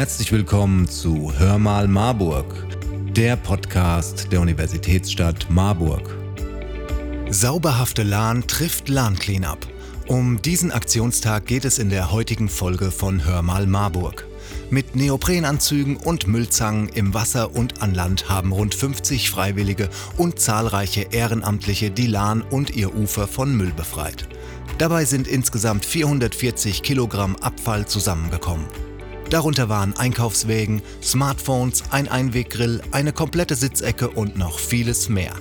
Herzlich 0.00 0.32
willkommen 0.32 0.88
zu 0.88 1.30
Hör 1.36 1.58
mal 1.58 1.86
Marburg, 1.86 2.46
der 3.14 3.36
Podcast 3.36 4.32
der 4.32 4.40
Universitätsstadt 4.40 5.50
Marburg. 5.50 6.16
Sauberhafte 7.28 8.02
Lahn 8.02 8.46
trifft 8.46 8.88
Lahn 8.88 9.18
Cleanup. 9.18 9.58
Um 10.06 10.40
diesen 10.40 10.72
Aktionstag 10.72 11.44
geht 11.44 11.66
es 11.66 11.78
in 11.78 11.90
der 11.90 12.12
heutigen 12.12 12.48
Folge 12.48 12.90
von 12.90 13.26
Hör 13.26 13.42
mal 13.42 13.66
Marburg. 13.66 14.26
Mit 14.70 14.96
Neoprenanzügen 14.96 15.98
und 15.98 16.26
Müllzangen 16.26 16.88
im 16.88 17.12
Wasser 17.12 17.54
und 17.54 17.82
an 17.82 17.92
Land 17.92 18.30
haben 18.30 18.52
rund 18.52 18.74
50 18.74 19.28
Freiwillige 19.28 19.90
und 20.16 20.40
zahlreiche 20.40 21.08
Ehrenamtliche 21.10 21.90
die 21.90 22.06
Lahn 22.06 22.40
und 22.40 22.74
ihr 22.74 22.94
Ufer 22.96 23.28
von 23.28 23.54
Müll 23.54 23.74
befreit. 23.76 24.26
Dabei 24.78 25.04
sind 25.04 25.28
insgesamt 25.28 25.84
440 25.84 26.82
Kilogramm 26.82 27.36
Abfall 27.36 27.84
zusammengekommen. 27.86 28.64
Darunter 29.30 29.68
waren 29.68 29.96
Einkaufswägen, 29.96 30.82
Smartphones, 31.00 31.84
ein 31.90 32.08
Einweggrill, 32.08 32.82
eine 32.90 33.12
komplette 33.12 33.54
Sitzecke 33.54 34.10
und 34.10 34.36
noch 34.36 34.58
vieles 34.58 35.08
mehr. 35.08 35.32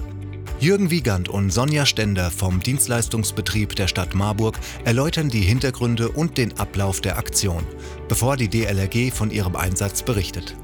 Jürgen 0.60 0.92
Wiegand 0.92 1.28
und 1.28 1.50
Sonja 1.52 1.88
Stender 1.88 2.30
vom 2.30 2.62
Dienstleistungsbetrieb 2.62 3.76
der 3.76 3.88
Stadt 3.88 4.14
Marburg 4.14 4.60
erläutern 4.86 5.30
die 5.30 5.42
Hintergründe 5.42 6.10
und 6.10 6.38
den 6.38 6.60
Ablauf 6.60 7.02
der 7.02 7.18
Aktion, 7.18 7.64
bevor 8.08 8.38
die 8.38 8.48
DLRG 8.48 9.12
von 9.12 9.32
ihrem 9.32 9.56
Einsatz 9.56 10.04
berichtet. 10.04 10.56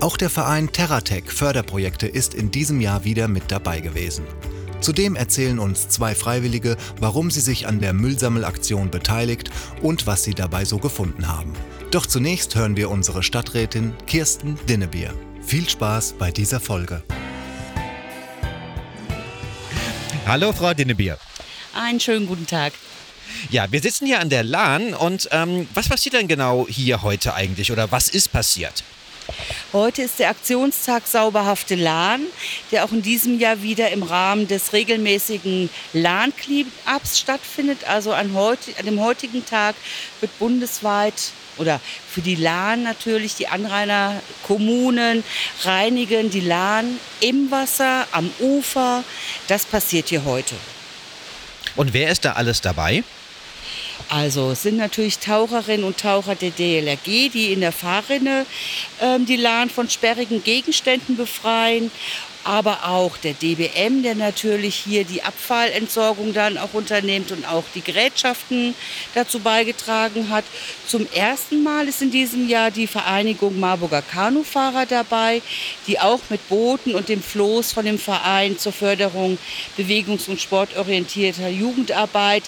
Auch 0.00 0.18
der 0.18 0.28
Verein 0.28 0.70
Terratech 0.70 1.30
Förderprojekte 1.30 2.08
ist 2.08 2.34
in 2.34 2.50
diesem 2.50 2.82
Jahr 2.82 3.04
wieder 3.04 3.26
mit 3.26 3.44
dabei 3.50 3.80
gewesen. 3.80 4.24
Zudem 4.82 5.16
erzählen 5.16 5.58
uns 5.58 5.88
zwei 5.88 6.14
Freiwillige, 6.14 6.76
warum 6.98 7.30
sie 7.30 7.40
sich 7.40 7.66
an 7.66 7.80
der 7.80 7.94
Müllsammelaktion 7.94 8.90
beteiligt 8.90 9.50
und 9.80 10.06
was 10.06 10.24
sie 10.24 10.34
dabei 10.34 10.66
so 10.66 10.76
gefunden 10.78 11.28
haben. 11.28 11.54
Doch 11.90 12.06
zunächst 12.06 12.54
hören 12.54 12.76
wir 12.76 12.88
unsere 12.88 13.24
Stadträtin 13.24 13.94
Kirsten 14.06 14.56
Dinnebier. 14.68 15.12
Viel 15.42 15.68
Spaß 15.68 16.14
bei 16.20 16.30
dieser 16.30 16.60
Folge. 16.60 17.02
Hallo, 20.24 20.52
Frau 20.52 20.72
Dinnebier. 20.72 21.18
Einen 21.74 21.98
schönen 21.98 22.28
guten 22.28 22.46
Tag. 22.46 22.74
Ja, 23.50 23.72
wir 23.72 23.80
sitzen 23.80 24.06
hier 24.06 24.20
an 24.20 24.28
der 24.28 24.44
Lahn 24.44 24.94
und 24.94 25.28
ähm, 25.32 25.66
was 25.74 25.88
passiert 25.88 26.14
denn 26.14 26.28
genau 26.28 26.64
hier 26.68 27.02
heute 27.02 27.34
eigentlich 27.34 27.72
oder 27.72 27.90
was 27.90 28.08
ist 28.08 28.30
passiert? 28.30 28.84
Heute 29.72 30.02
ist 30.02 30.18
der 30.18 30.30
Aktionstag 30.30 31.06
Sauberhafte 31.06 31.76
Lahn, 31.76 32.22
der 32.72 32.84
auch 32.84 32.90
in 32.90 33.02
diesem 33.02 33.38
Jahr 33.38 33.62
wieder 33.62 33.90
im 33.90 34.02
Rahmen 34.02 34.48
des 34.48 34.72
regelmäßigen 34.72 35.70
Lahn-Cleanups 35.92 37.20
stattfindet. 37.20 37.84
Also 37.86 38.12
an, 38.12 38.34
heute, 38.34 38.72
an 38.80 38.86
dem 38.86 38.98
heutigen 38.98 39.46
Tag 39.46 39.76
wird 40.20 40.36
bundesweit 40.40 41.30
oder 41.56 41.80
für 42.10 42.20
die 42.20 42.34
Lahn 42.34 42.82
natürlich 42.82 43.36
die 43.36 43.46
Anrainerkommunen 43.46 45.22
reinigen 45.62 46.30
die 46.30 46.40
Lahn 46.40 46.98
im 47.20 47.52
Wasser, 47.52 48.08
am 48.10 48.28
Ufer. 48.40 49.04
Das 49.46 49.66
passiert 49.66 50.08
hier 50.08 50.24
heute. 50.24 50.56
Und 51.76 51.92
wer 51.92 52.10
ist 52.10 52.24
da 52.24 52.32
alles 52.32 52.60
dabei? 52.60 53.04
Also 54.08 54.52
es 54.52 54.62
sind 54.62 54.76
natürlich 54.76 55.18
Taucherinnen 55.18 55.84
und 55.84 55.98
Taucher 55.98 56.34
der 56.34 56.50
DLRG, 56.50 57.30
die 57.30 57.52
in 57.52 57.60
der 57.60 57.72
Fahrrinne 57.72 58.46
ähm, 59.00 59.26
die 59.26 59.36
Lahn 59.36 59.70
von 59.70 59.88
sperrigen 59.88 60.42
Gegenständen 60.42 61.16
befreien 61.16 61.90
aber 62.44 62.88
auch 62.88 63.16
der 63.18 63.34
DBM, 63.34 64.02
der 64.02 64.14
natürlich 64.14 64.74
hier 64.74 65.04
die 65.04 65.22
Abfallentsorgung 65.22 66.32
dann 66.32 66.56
auch 66.58 66.72
unternimmt 66.72 67.32
und 67.32 67.46
auch 67.46 67.64
die 67.74 67.82
Gerätschaften 67.82 68.74
dazu 69.14 69.40
beigetragen 69.40 70.30
hat. 70.30 70.44
Zum 70.86 71.06
ersten 71.12 71.62
Mal 71.62 71.88
ist 71.88 72.02
in 72.02 72.10
diesem 72.10 72.48
Jahr 72.48 72.70
die 72.70 72.86
Vereinigung 72.86 73.60
Marburger 73.60 74.02
Kanufahrer 74.02 74.86
dabei, 74.86 75.42
die 75.86 76.00
auch 76.00 76.20
mit 76.30 76.48
Booten 76.48 76.94
und 76.94 77.08
dem 77.08 77.22
Floß 77.22 77.72
von 77.72 77.84
dem 77.84 77.98
Verein 77.98 78.58
zur 78.58 78.72
Förderung 78.72 79.38
bewegungs- 79.76 80.28
und 80.28 80.40
sportorientierter 80.40 81.48
Jugendarbeit 81.48 82.44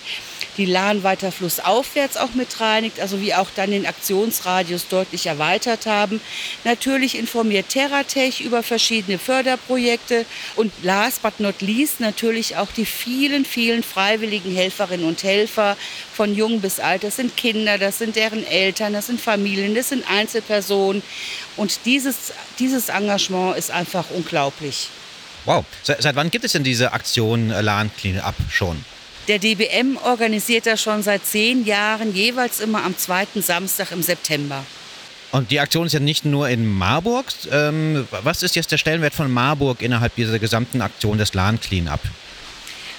die 0.59 0.67
Lahn 0.67 1.03
weiter 1.03 1.33
flussaufwärts 1.33 2.19
auch 2.19 2.35
mit 2.35 2.61
reinigt, 2.61 3.01
also 3.01 3.23
wie 3.23 3.33
auch 3.35 3.49
dann 3.57 3.71
den 3.71 3.87
Aktionsradius 3.87 4.87
deutlich 4.89 5.27
erweitert 5.27 5.87
haben. 5.87 6.21
Natürlich 6.65 7.17
informiert 7.17 7.71
Terratech 7.71 8.43
über 8.43 8.63
verschiedene 8.63 9.19
Förderprojekte 9.19 9.82
und 10.57 10.73
last 10.83 11.23
but 11.23 11.41
not 11.41 11.61
least 11.61 12.01
natürlich 12.01 12.57
auch 12.57 12.71
die 12.73 12.87
vielen, 12.87 13.45
vielen 13.45 13.83
freiwilligen 13.83 14.55
Helferinnen 14.55 15.07
und 15.07 15.23
Helfer 15.23 15.77
von 16.15 16.35
jung 16.35 16.61
bis 16.61 16.81
alt. 16.81 17.05
Das 17.05 17.17
sind 17.17 17.37
Kinder, 17.37 17.79
das 17.79 17.99
sind 17.99 18.17
deren 18.17 18.47
Eltern, 18.47 18.93
das 18.93 19.07
sind 19.07 19.21
Familien, 19.21 19.75
das 19.75 19.89
sind 19.91 20.05
Einzelpersonen 20.09 21.03
und 21.57 21.81
dieses, 21.85 22.33
dieses 22.59 22.89
Engagement 22.89 23.57
ist 23.57 23.71
einfach 23.71 24.11
unglaublich. 24.11 24.89
Wow, 25.45 25.65
seit, 25.83 26.15
wann 26.15 26.31
gibt 26.31 26.45
es 26.45 26.53
denn 26.53 26.63
diese 26.63 26.93
Aktion 26.93 27.49
Lahn 27.49 27.91
Clean 27.97 28.21
Up 28.21 28.37
schon? 28.51 28.85
Der 29.29 29.39
DBM 29.39 29.99
organisiert 30.03 30.67
das 30.67 30.83
schon 30.83 31.03
seit 31.03 31.25
zehn 31.25 31.65
Jahren, 31.65 32.15
jeweils 32.15 32.61
immer 32.61 32.85
am 32.85 32.97
zweiten 32.97 33.41
Samstag 33.41 33.93
im 33.93 34.03
September. 34.03 34.65
Und 35.33 35.51
die 35.51 35.61
Aktion 35.61 35.87
ist 35.87 35.95
ja 35.95 36.01
nicht 36.01 36.27
nur 36.27 36.51
in 36.51 36.67
Marburg. 36.67 37.25
Ähm, 37.51 38.07
was 38.23 38.43
ist 38.43 38.55
jetzt 38.55 38.71
der 38.71 38.77
Stellenwert 38.77 39.15
von 39.15 39.33
Marburg 39.33 39.81
innerhalb 39.81 40.15
dieser 40.15 40.39
gesamten 40.39 40.83
Aktion 40.83 41.17
des 41.17 41.33
LAN 41.33 41.59
Cleanup? 41.59 42.01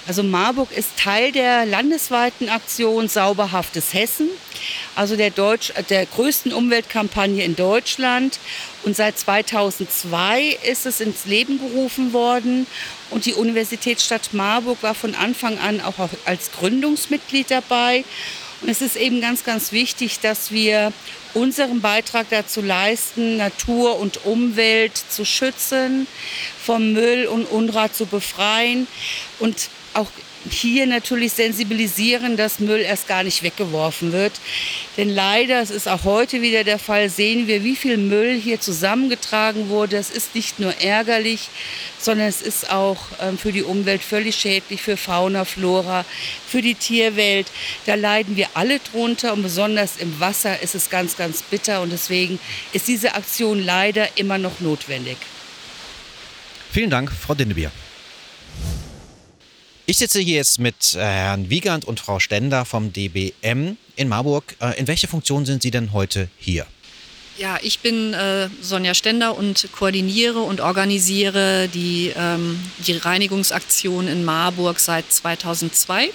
Also 0.06 0.22
Marburg 0.22 0.70
ist 0.72 0.98
Teil 0.98 1.32
der 1.32 1.64
landesweiten 1.64 2.50
Aktion 2.50 3.08
Sauberhaftes 3.08 3.94
Hessen, 3.94 4.28
also 4.94 5.16
der, 5.16 5.30
Deutsch, 5.30 5.72
der 5.88 6.04
größten 6.04 6.52
Umweltkampagne 6.52 7.42
in 7.42 7.56
Deutschland. 7.56 8.38
Und 8.82 8.96
seit 8.96 9.16
2002 9.18 10.58
ist 10.68 10.84
es 10.84 11.00
ins 11.00 11.24
Leben 11.24 11.58
gerufen 11.58 12.12
worden. 12.12 12.66
Und 13.10 13.26
die 13.26 13.34
Universitätsstadt 13.34 14.34
Marburg 14.34 14.82
war 14.82 14.94
von 14.94 15.14
Anfang 15.14 15.58
an 15.58 15.80
auch 15.80 15.94
als 16.26 16.50
Gründungsmitglied 16.50 17.50
dabei. 17.50 18.04
Und 18.60 18.68
es 18.68 18.82
ist 18.82 18.96
eben 18.96 19.20
ganz, 19.20 19.44
ganz 19.44 19.72
wichtig, 19.72 20.20
dass 20.20 20.50
wir 20.50 20.92
unseren 21.34 21.80
Beitrag 21.80 22.26
dazu 22.30 22.60
leisten, 22.62 23.36
Natur 23.36 23.98
und 23.98 24.24
Umwelt 24.24 24.96
zu 24.96 25.24
schützen, 25.24 26.06
vom 26.62 26.92
Müll 26.92 27.26
und 27.26 27.44
Unrat 27.50 27.94
zu 27.94 28.06
befreien 28.06 28.86
und 29.40 29.68
auch 29.94 30.08
hier 30.50 30.86
natürlich 30.86 31.32
sensibilisieren, 31.32 32.36
dass 32.36 32.58
Müll 32.58 32.80
erst 32.80 33.08
gar 33.08 33.22
nicht 33.22 33.42
weggeworfen 33.42 34.12
wird. 34.12 34.32
Denn 34.96 35.08
leider, 35.08 35.60
es 35.60 35.70
ist 35.70 35.88
auch 35.88 36.04
heute 36.04 36.42
wieder 36.42 36.64
der 36.64 36.78
Fall, 36.78 37.08
sehen 37.08 37.46
wir, 37.46 37.64
wie 37.64 37.76
viel 37.76 37.96
Müll 37.96 38.38
hier 38.38 38.60
zusammengetragen 38.60 39.68
wurde. 39.68 39.96
Es 39.96 40.10
ist 40.10 40.34
nicht 40.34 40.60
nur 40.60 40.74
ärgerlich, 40.80 41.48
sondern 41.98 42.28
es 42.28 42.42
ist 42.42 42.70
auch 42.70 42.98
ähm, 43.20 43.38
für 43.38 43.52
die 43.52 43.62
Umwelt 43.62 44.02
völlig 44.02 44.36
schädlich, 44.36 44.82
für 44.82 44.96
Fauna, 44.96 45.44
Flora, 45.44 46.04
für 46.46 46.62
die 46.62 46.74
Tierwelt. 46.74 47.46
Da 47.86 47.94
leiden 47.94 48.36
wir 48.36 48.48
alle 48.54 48.78
drunter 48.78 49.32
und 49.32 49.42
besonders 49.42 49.96
im 49.96 50.20
Wasser 50.20 50.60
ist 50.62 50.74
es 50.74 50.90
ganz, 50.90 51.16
ganz 51.16 51.42
bitter 51.42 51.82
und 51.82 51.92
deswegen 51.92 52.38
ist 52.72 52.88
diese 52.88 53.14
Aktion 53.14 53.64
leider 53.64 54.16
immer 54.16 54.38
noch 54.38 54.60
notwendig. 54.60 55.16
Vielen 56.70 56.90
Dank, 56.90 57.12
Frau 57.12 57.34
Dinnebier. 57.34 57.70
Ich 59.86 59.98
sitze 59.98 60.18
hier 60.20 60.36
jetzt 60.36 60.58
mit 60.58 60.94
äh, 60.94 61.00
Herrn 61.00 61.50
Wiegand 61.50 61.84
und 61.84 62.00
Frau 62.00 62.18
Stender 62.18 62.64
vom 62.64 62.94
DBM 62.94 63.76
in 63.96 64.08
Marburg. 64.08 64.56
Äh, 64.58 64.78
in 64.78 64.86
welcher 64.86 65.08
Funktion 65.08 65.44
sind 65.44 65.60
Sie 65.60 65.70
denn 65.70 65.92
heute 65.92 66.30
hier? 66.38 66.64
Ja, 67.36 67.58
ich 67.60 67.80
bin 67.80 68.14
äh, 68.14 68.48
Sonja 68.62 68.94
Stender 68.94 69.36
und 69.36 69.68
koordiniere 69.72 70.38
und 70.38 70.62
organisiere 70.62 71.68
die, 71.68 72.14
ähm, 72.16 72.58
die 72.86 72.96
Reinigungsaktion 72.96 74.08
in 74.08 74.24
Marburg 74.24 74.80
seit 74.80 75.12
2002. 75.12 76.08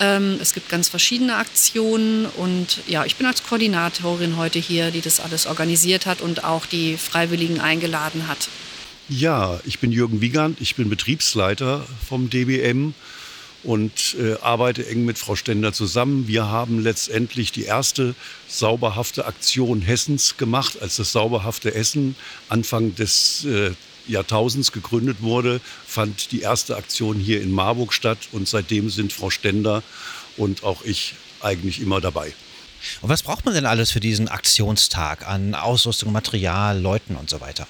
Ähm, 0.00 0.38
es 0.42 0.52
gibt 0.52 0.68
ganz 0.68 0.88
verschiedene 0.88 1.36
Aktionen 1.36 2.26
und 2.26 2.80
ja, 2.88 3.04
ich 3.04 3.14
bin 3.14 3.26
als 3.26 3.44
Koordinatorin 3.44 4.36
heute 4.36 4.58
hier, 4.58 4.90
die 4.90 5.00
das 5.00 5.20
alles 5.20 5.46
organisiert 5.46 6.06
hat 6.06 6.22
und 6.22 6.42
auch 6.42 6.66
die 6.66 6.96
Freiwilligen 6.96 7.60
eingeladen 7.60 8.26
hat. 8.26 8.48
Ja, 9.12 9.58
ich 9.64 9.80
bin 9.80 9.90
Jürgen 9.90 10.20
Wiegand, 10.20 10.60
ich 10.60 10.76
bin 10.76 10.88
Betriebsleiter 10.88 11.84
vom 12.08 12.30
DBM 12.30 12.94
und 13.64 14.14
äh, 14.20 14.36
arbeite 14.40 14.86
eng 14.86 15.04
mit 15.04 15.18
Frau 15.18 15.34
Stender 15.34 15.72
zusammen. 15.72 16.28
Wir 16.28 16.46
haben 16.46 16.78
letztendlich 16.78 17.50
die 17.50 17.64
erste 17.64 18.14
sauberhafte 18.46 19.26
Aktion 19.26 19.82
Hessens 19.82 20.36
gemacht, 20.36 20.80
als 20.80 20.94
das 20.94 21.10
sauberhafte 21.10 21.74
Essen 21.74 22.14
Anfang 22.48 22.94
des 22.94 23.44
äh, 23.46 23.72
Jahrtausends 24.06 24.70
gegründet 24.70 25.22
wurde, 25.22 25.60
fand 25.84 26.30
die 26.30 26.42
erste 26.42 26.76
Aktion 26.76 27.18
hier 27.18 27.42
in 27.42 27.50
Marburg 27.50 27.92
statt 27.92 28.18
und 28.30 28.46
seitdem 28.46 28.90
sind 28.90 29.12
Frau 29.12 29.28
Stender 29.28 29.82
und 30.36 30.62
auch 30.62 30.84
ich 30.84 31.14
eigentlich 31.40 31.80
immer 31.80 32.00
dabei. 32.00 32.32
Und 33.00 33.08
was 33.08 33.24
braucht 33.24 33.44
man 33.44 33.54
denn 33.54 33.66
alles 33.66 33.90
für 33.90 33.98
diesen 33.98 34.28
Aktionstag 34.28 35.26
an 35.26 35.56
Ausrüstung, 35.56 36.12
Material, 36.12 36.80
Leuten 36.80 37.16
und 37.16 37.28
so 37.28 37.40
weiter? 37.40 37.66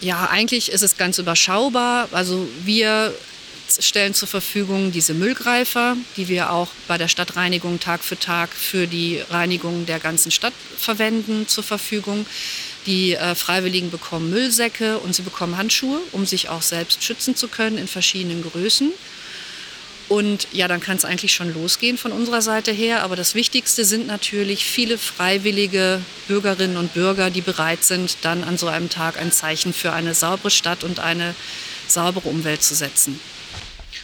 Ja, 0.00 0.28
eigentlich 0.30 0.70
ist 0.70 0.82
es 0.82 0.96
ganz 0.96 1.18
überschaubar. 1.18 2.08
Also 2.12 2.46
wir 2.64 3.14
stellen 3.80 4.14
zur 4.14 4.28
Verfügung 4.28 4.92
diese 4.92 5.14
Müllgreifer, 5.14 5.96
die 6.16 6.28
wir 6.28 6.52
auch 6.52 6.68
bei 6.86 6.98
der 6.98 7.08
Stadtreinigung 7.08 7.80
Tag 7.80 8.04
für 8.04 8.18
Tag 8.18 8.50
für 8.50 8.86
die 8.86 9.20
Reinigung 9.30 9.86
der 9.86 9.98
ganzen 9.98 10.30
Stadt 10.30 10.52
verwenden, 10.78 11.48
zur 11.48 11.64
Verfügung. 11.64 12.26
Die 12.86 13.14
äh, 13.14 13.34
Freiwilligen 13.34 13.90
bekommen 13.90 14.30
Müllsäcke 14.30 14.98
und 14.98 15.14
sie 15.14 15.22
bekommen 15.22 15.56
Handschuhe, 15.56 15.98
um 16.12 16.24
sich 16.24 16.48
auch 16.48 16.62
selbst 16.62 17.02
schützen 17.02 17.34
zu 17.34 17.48
können 17.48 17.78
in 17.78 17.88
verschiedenen 17.88 18.42
Größen. 18.42 18.92
Und 20.08 20.46
ja, 20.52 20.68
dann 20.68 20.80
kann 20.80 20.96
es 20.96 21.04
eigentlich 21.04 21.34
schon 21.34 21.52
losgehen 21.52 21.98
von 21.98 22.12
unserer 22.12 22.40
Seite 22.40 22.70
her. 22.70 23.02
Aber 23.02 23.16
das 23.16 23.34
Wichtigste 23.34 23.84
sind 23.84 24.06
natürlich 24.06 24.64
viele 24.64 24.98
freiwillige 24.98 26.00
Bürgerinnen 26.28 26.76
und 26.76 26.94
Bürger, 26.94 27.30
die 27.30 27.40
bereit 27.40 27.82
sind, 27.82 28.18
dann 28.22 28.44
an 28.44 28.56
so 28.56 28.68
einem 28.68 28.88
Tag 28.88 29.18
ein 29.18 29.32
Zeichen 29.32 29.72
für 29.72 29.92
eine 29.92 30.14
saubere 30.14 30.50
Stadt 30.50 30.84
und 30.84 31.00
eine 31.00 31.34
saubere 31.88 32.28
Umwelt 32.28 32.62
zu 32.62 32.74
setzen. 32.74 33.18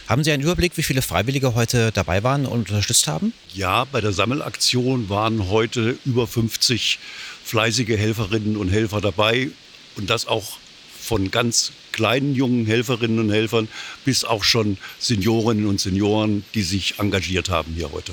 Haben 0.07 0.23
Sie 0.25 0.31
einen 0.33 0.43
Überblick, 0.43 0.75
wie 0.75 0.83
viele 0.83 1.01
Freiwillige 1.01 1.55
heute 1.55 1.93
dabei 1.93 2.23
waren 2.23 2.45
und 2.45 2.69
unterstützt 2.69 3.07
haben? 3.07 3.31
Ja, 3.53 3.85
bei 3.85 4.01
der 4.01 4.11
Sammelaktion 4.11 5.07
waren 5.07 5.47
heute 5.47 5.97
über 6.03 6.27
50 6.27 6.99
fleißige 7.45 7.97
Helferinnen 7.97 8.57
und 8.57 8.69
Helfer 8.69 8.99
dabei 8.99 9.49
und 9.95 10.09
das 10.09 10.27
auch 10.27 10.57
von 10.99 11.31
ganz 11.31 11.71
kleinen 11.93 12.35
jungen 12.35 12.65
Helferinnen 12.65 13.19
und 13.19 13.31
Helfern 13.31 13.69
bis 14.03 14.25
auch 14.25 14.43
schon 14.43 14.77
Seniorinnen 14.99 15.65
und 15.67 15.79
Senioren, 15.79 16.43
die 16.53 16.63
sich 16.63 16.99
engagiert 16.99 17.49
haben 17.49 17.73
hier 17.73 17.91
heute. 17.93 18.11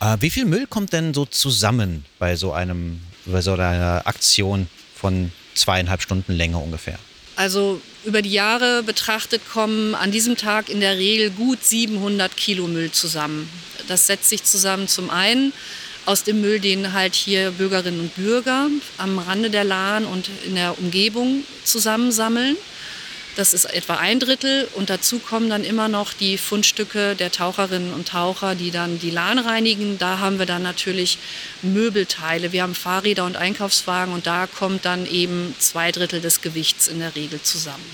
Äh, 0.00 0.16
wie 0.20 0.30
viel 0.30 0.44
Müll 0.44 0.66
kommt 0.66 0.92
denn 0.92 1.14
so 1.14 1.24
zusammen 1.24 2.04
bei 2.18 2.34
so 2.34 2.52
einem, 2.52 3.00
bei 3.26 3.40
so 3.40 3.52
einer 3.52 4.02
Aktion 4.04 4.66
von 4.94 5.30
zweieinhalb 5.54 6.02
Stunden 6.02 6.32
Länge 6.32 6.58
ungefähr? 6.58 6.98
Also 7.36 7.80
über 8.04 8.20
die 8.20 8.32
Jahre 8.32 8.82
betrachtet 8.82 9.42
kommen 9.48 9.94
an 9.94 10.10
diesem 10.10 10.36
Tag 10.36 10.68
in 10.68 10.80
der 10.80 10.98
Regel 10.98 11.30
gut 11.30 11.62
700 11.62 12.36
Kilo 12.36 12.66
Müll 12.66 12.90
zusammen. 12.90 13.48
Das 13.86 14.08
setzt 14.08 14.28
sich 14.28 14.42
zusammen 14.42 14.88
zum 14.88 15.10
einen 15.10 15.52
aus 16.04 16.24
dem 16.24 16.40
Müll, 16.40 16.58
den 16.58 16.94
halt 16.94 17.14
hier 17.14 17.50
Bürgerinnen 17.52 18.00
und 18.00 18.16
Bürger 18.16 18.68
am 18.96 19.18
Rande 19.18 19.50
der 19.50 19.64
Lahn 19.64 20.04
und 20.04 20.30
in 20.46 20.54
der 20.54 20.78
Umgebung 20.78 21.44
zusammensammeln. 21.64 22.56
Das 23.38 23.54
ist 23.54 23.66
etwa 23.66 23.94
ein 23.94 24.18
Drittel 24.18 24.66
und 24.74 24.90
dazu 24.90 25.20
kommen 25.20 25.48
dann 25.48 25.62
immer 25.62 25.86
noch 25.86 26.12
die 26.12 26.38
Fundstücke 26.38 27.14
der 27.14 27.30
Taucherinnen 27.30 27.92
und 27.94 28.08
Taucher, 28.08 28.56
die 28.56 28.72
dann 28.72 28.98
die 28.98 29.12
Lahn 29.12 29.38
reinigen. 29.38 29.96
Da 29.96 30.18
haben 30.18 30.40
wir 30.40 30.46
dann 30.46 30.64
natürlich 30.64 31.18
Möbelteile. 31.62 32.50
Wir 32.50 32.64
haben 32.64 32.74
Fahrräder 32.74 33.24
und 33.24 33.36
Einkaufswagen 33.36 34.12
und 34.12 34.26
da 34.26 34.48
kommt 34.48 34.84
dann 34.84 35.06
eben 35.06 35.54
zwei 35.60 35.92
Drittel 35.92 36.20
des 36.20 36.40
Gewichts 36.40 36.88
in 36.88 36.98
der 36.98 37.14
Regel 37.14 37.40
zusammen. 37.40 37.86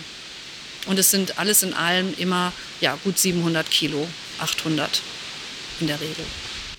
Und 0.87 0.99
es 0.99 1.11
sind 1.11 1.39
alles 1.39 1.63
in 1.63 1.75
allem 1.75 2.15
immer 2.17 2.55
ja, 2.81 2.97
gut 3.05 3.19
700 3.19 3.71
Kilo, 3.71 4.09
800 4.39 5.03
in 5.81 5.89
der 5.89 6.01
Regel. 6.01 6.25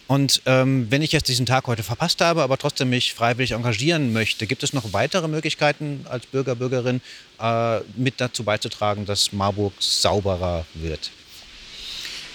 Und 0.07 0.41
ähm, 0.45 0.87
wenn 0.91 1.01
ich 1.01 1.11
jetzt 1.11 1.27
diesen 1.29 1.47
Tag 1.47 1.65
heute 1.65 1.81
verpasst 1.81 2.21
habe, 2.21 2.43
aber 2.43 2.57
trotzdem 2.57 2.91
mich 2.91 3.13
freiwillig 3.13 3.51
engagieren 3.51 4.13
möchte, 4.13 4.45
gibt 4.45 4.61
es 4.61 4.71
noch 4.71 4.93
weitere 4.93 5.27
Möglichkeiten 5.27 6.05
als 6.07 6.27
Bürger, 6.27 6.55
Bürgerin 6.55 7.01
äh, 7.39 7.79
mit 7.95 8.15
dazu 8.21 8.43
beizutragen, 8.43 9.05
dass 9.05 9.33
Marburg 9.33 9.73
sauberer 9.79 10.65
wird? 10.75 11.09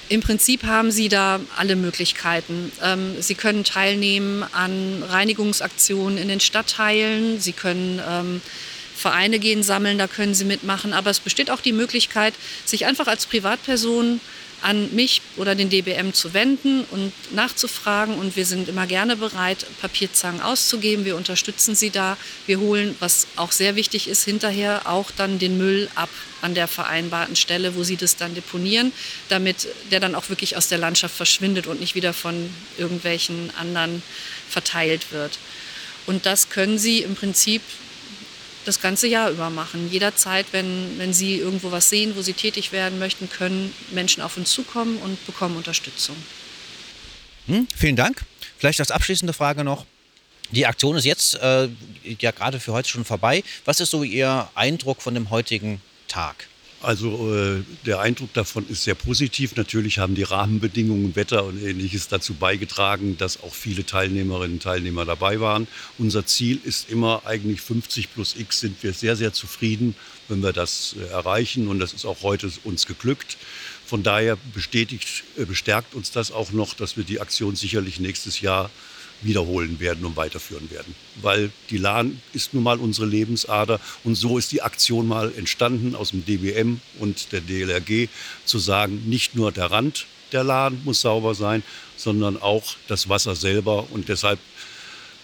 Im 0.08 0.20
Prinzip 0.20 0.64
haben 0.64 0.90
Sie 0.90 1.08
da 1.08 1.38
alle 1.56 1.76
Möglichkeiten. 1.76 2.72
Ähm, 2.82 3.22
Sie 3.22 3.36
können 3.36 3.62
teilnehmen 3.62 4.42
an 4.52 5.04
Reinigungsaktionen 5.08 6.18
in 6.18 6.26
den 6.26 6.40
Stadtteilen. 6.40 7.38
Sie 7.38 7.52
können 7.52 8.00
ähm, 8.04 8.42
Vereine 8.96 9.38
gehen 9.38 9.62
sammeln, 9.62 9.98
da 9.98 10.08
können 10.08 10.34
Sie 10.34 10.44
mitmachen. 10.44 10.92
Aber 10.92 11.10
es 11.10 11.20
besteht 11.20 11.48
auch 11.48 11.60
die 11.60 11.72
Möglichkeit, 11.72 12.34
sich 12.64 12.86
einfach 12.86 13.06
als 13.06 13.26
Privatperson 13.26 14.20
an 14.62 14.94
mich 14.94 15.22
oder 15.36 15.54
den 15.54 15.70
DBM 15.70 16.12
zu 16.12 16.34
wenden 16.34 16.84
und 16.90 17.12
nachzufragen. 17.32 18.14
Und 18.16 18.36
wir 18.36 18.46
sind 18.46 18.68
immer 18.68 18.86
gerne 18.86 19.16
bereit, 19.16 19.66
Papierzangen 19.80 20.40
auszugeben. 20.40 21.04
Wir 21.04 21.16
unterstützen 21.16 21.74
sie 21.74 21.90
da. 21.90 22.16
Wir 22.46 22.60
holen, 22.60 22.94
was 23.00 23.26
auch 23.36 23.52
sehr 23.52 23.76
wichtig 23.76 24.08
ist, 24.08 24.24
hinterher 24.24 24.82
auch 24.84 25.10
dann 25.10 25.38
den 25.38 25.58
Müll 25.58 25.88
ab 25.94 26.10
an 26.42 26.54
der 26.54 26.68
vereinbarten 26.68 27.36
Stelle, 27.36 27.74
wo 27.74 27.82
sie 27.82 27.96
das 27.96 28.16
dann 28.16 28.34
deponieren, 28.34 28.92
damit 29.28 29.68
der 29.90 30.00
dann 30.00 30.14
auch 30.14 30.28
wirklich 30.28 30.56
aus 30.56 30.68
der 30.68 30.78
Landschaft 30.78 31.14
verschwindet 31.14 31.66
und 31.66 31.80
nicht 31.80 31.94
wieder 31.94 32.12
von 32.12 32.50
irgendwelchen 32.78 33.50
anderen 33.58 34.02
verteilt 34.48 35.12
wird. 35.12 35.38
Und 36.06 36.26
das 36.26 36.48
können 36.48 36.78
Sie 36.78 37.02
im 37.02 37.14
Prinzip 37.14 37.62
das 38.64 38.80
ganze 38.80 39.06
Jahr 39.06 39.30
über 39.30 39.50
machen. 39.50 39.90
Jederzeit, 39.90 40.46
wenn, 40.52 40.98
wenn 40.98 41.12
Sie 41.12 41.36
irgendwo 41.36 41.70
was 41.70 41.88
sehen, 41.88 42.14
wo 42.16 42.22
Sie 42.22 42.32
tätig 42.32 42.72
werden 42.72 42.98
möchten, 42.98 43.28
können 43.30 43.74
Menschen 43.90 44.22
auf 44.22 44.36
uns 44.36 44.52
zukommen 44.52 44.98
und 44.98 45.24
bekommen 45.26 45.56
Unterstützung. 45.56 46.16
Hm, 47.46 47.66
vielen 47.74 47.96
Dank. 47.96 48.22
Vielleicht 48.58 48.80
als 48.80 48.90
abschließende 48.90 49.32
Frage 49.32 49.64
noch. 49.64 49.86
Die 50.50 50.66
Aktion 50.66 50.96
ist 50.96 51.04
jetzt 51.04 51.36
äh, 51.36 51.68
ja 52.18 52.30
gerade 52.32 52.60
für 52.60 52.72
heute 52.72 52.88
schon 52.88 53.04
vorbei. 53.04 53.42
Was 53.64 53.80
ist 53.80 53.90
so 53.90 54.02
Ihr 54.02 54.48
Eindruck 54.54 55.00
von 55.00 55.14
dem 55.14 55.30
heutigen 55.30 55.80
Tag? 56.08 56.48
Also 56.82 57.34
äh, 57.34 57.62
der 57.84 58.00
Eindruck 58.00 58.32
davon 58.32 58.66
ist 58.68 58.84
sehr 58.84 58.94
positiv. 58.94 59.54
Natürlich 59.56 59.98
haben 59.98 60.14
die 60.14 60.22
Rahmenbedingungen, 60.22 61.14
Wetter 61.14 61.44
und 61.44 61.62
ähnliches 61.62 62.08
dazu 62.08 62.32
beigetragen, 62.32 63.18
dass 63.18 63.42
auch 63.42 63.54
viele 63.54 63.84
Teilnehmerinnen 63.84 64.56
und 64.56 64.62
Teilnehmer 64.62 65.04
dabei 65.04 65.40
waren. 65.40 65.66
Unser 65.98 66.24
Ziel 66.24 66.58
ist 66.64 66.88
immer 66.88 67.22
eigentlich 67.26 67.60
50 67.60 68.14
plus 68.14 68.34
X 68.34 68.60
sind 68.60 68.82
wir 68.82 68.94
sehr, 68.94 69.14
sehr 69.14 69.34
zufrieden, 69.34 69.94
wenn 70.28 70.42
wir 70.42 70.54
das 70.54 70.96
äh, 70.98 71.10
erreichen. 71.10 71.68
Und 71.68 71.80
das 71.80 71.92
ist 71.92 72.06
auch 72.06 72.22
heute 72.22 72.50
uns 72.64 72.86
geglückt. 72.86 73.36
Von 73.84 74.02
daher 74.02 74.38
bestätigt, 74.54 75.24
äh, 75.36 75.44
bestärkt 75.44 75.94
uns 75.94 76.12
das 76.12 76.32
auch 76.32 76.50
noch, 76.52 76.72
dass 76.72 76.96
wir 76.96 77.04
die 77.04 77.20
Aktion 77.20 77.56
sicherlich 77.56 78.00
nächstes 78.00 78.40
Jahr 78.40 78.70
wiederholen 79.22 79.80
werden 79.80 80.04
und 80.04 80.16
weiterführen 80.16 80.70
werden. 80.70 80.94
Weil 81.20 81.50
die 81.70 81.78
Lahn 81.78 82.20
ist 82.32 82.54
nun 82.54 82.62
mal 82.62 82.78
unsere 82.78 83.06
Lebensader 83.06 83.80
und 84.04 84.14
so 84.14 84.38
ist 84.38 84.52
die 84.52 84.62
Aktion 84.62 85.06
mal 85.06 85.32
entstanden 85.36 85.94
aus 85.94 86.10
dem 86.10 86.24
DBM 86.24 86.80
und 86.98 87.32
der 87.32 87.40
DLRG 87.40 88.08
zu 88.44 88.58
sagen, 88.58 89.08
nicht 89.08 89.34
nur 89.34 89.52
der 89.52 89.70
Rand 89.70 90.06
der 90.32 90.44
Lahn 90.44 90.80
muss 90.84 91.00
sauber 91.00 91.34
sein, 91.34 91.62
sondern 91.96 92.40
auch 92.40 92.64
das 92.86 93.08
Wasser 93.08 93.34
selber 93.34 93.86
und 93.90 94.08
deshalb 94.08 94.38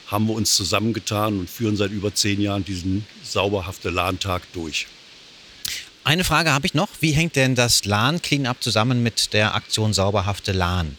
haben 0.08 0.26
wir 0.26 0.34
uns 0.34 0.54
zusammengetan 0.54 1.38
und 1.38 1.50
führen 1.50 1.76
seit 1.76 1.90
über 1.90 2.14
zehn 2.14 2.40
Jahren 2.40 2.64
diesen 2.64 3.06
sauberhafte 3.24 3.90
Lahntag 3.90 4.42
durch. 4.52 4.86
Eine 6.04 6.22
Frage 6.22 6.52
habe 6.52 6.66
ich 6.66 6.74
noch. 6.74 6.88
Wie 7.00 7.10
hängt 7.10 7.34
denn 7.34 7.56
das 7.56 7.84
Lahn 7.84 8.22
Cleanup 8.22 8.62
zusammen 8.62 9.02
mit 9.02 9.32
der 9.32 9.56
Aktion 9.56 9.92
Sauberhafte 9.92 10.52
Lahn? 10.52 10.96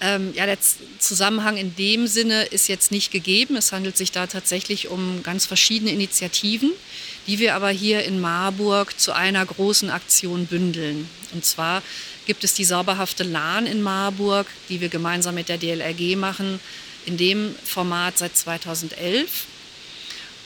Ähm, 0.00 0.32
ja, 0.34 0.46
der 0.46 0.58
Zusammenhang 0.98 1.56
in 1.56 1.76
dem 1.76 2.06
Sinne 2.06 2.44
ist 2.44 2.68
jetzt 2.68 2.90
nicht 2.90 3.10
gegeben. 3.10 3.56
Es 3.56 3.72
handelt 3.72 3.96
sich 3.96 4.12
da 4.12 4.26
tatsächlich 4.26 4.88
um 4.88 5.22
ganz 5.22 5.46
verschiedene 5.46 5.92
Initiativen, 5.92 6.72
die 7.26 7.38
wir 7.38 7.54
aber 7.54 7.70
hier 7.70 8.04
in 8.04 8.20
Marburg 8.20 8.98
zu 8.98 9.12
einer 9.12 9.44
großen 9.46 9.90
Aktion 9.90 10.46
bündeln. 10.46 11.08
Und 11.32 11.44
zwar 11.44 11.82
gibt 12.26 12.44
es 12.44 12.54
die 12.54 12.64
sauberhafte 12.64 13.22
Lahn 13.22 13.66
in 13.66 13.82
Marburg, 13.82 14.46
die 14.68 14.80
wir 14.80 14.88
gemeinsam 14.88 15.36
mit 15.36 15.48
der 15.48 15.58
DLRG 15.58 16.16
machen, 16.16 16.60
in 17.06 17.16
dem 17.16 17.54
Format 17.64 18.18
seit 18.18 18.36
2011. 18.36 19.46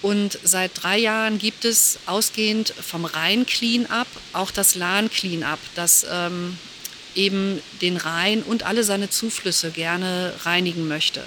Und 0.00 0.38
seit 0.44 0.82
drei 0.82 0.98
Jahren 0.98 1.38
gibt 1.38 1.64
es 1.64 1.98
ausgehend 2.06 2.72
vom 2.80 3.04
Rhein 3.04 3.46
Clean-up 3.46 4.06
auch 4.32 4.50
das 4.50 4.74
Lahn 4.76 5.10
Clean-up, 5.10 5.58
das 5.74 6.06
ähm, 6.08 6.56
eben 7.18 7.60
den 7.82 7.96
Rhein 7.96 8.42
und 8.42 8.62
alle 8.62 8.84
seine 8.84 9.10
Zuflüsse 9.10 9.70
gerne 9.70 10.32
reinigen 10.44 10.88
möchte. 10.88 11.22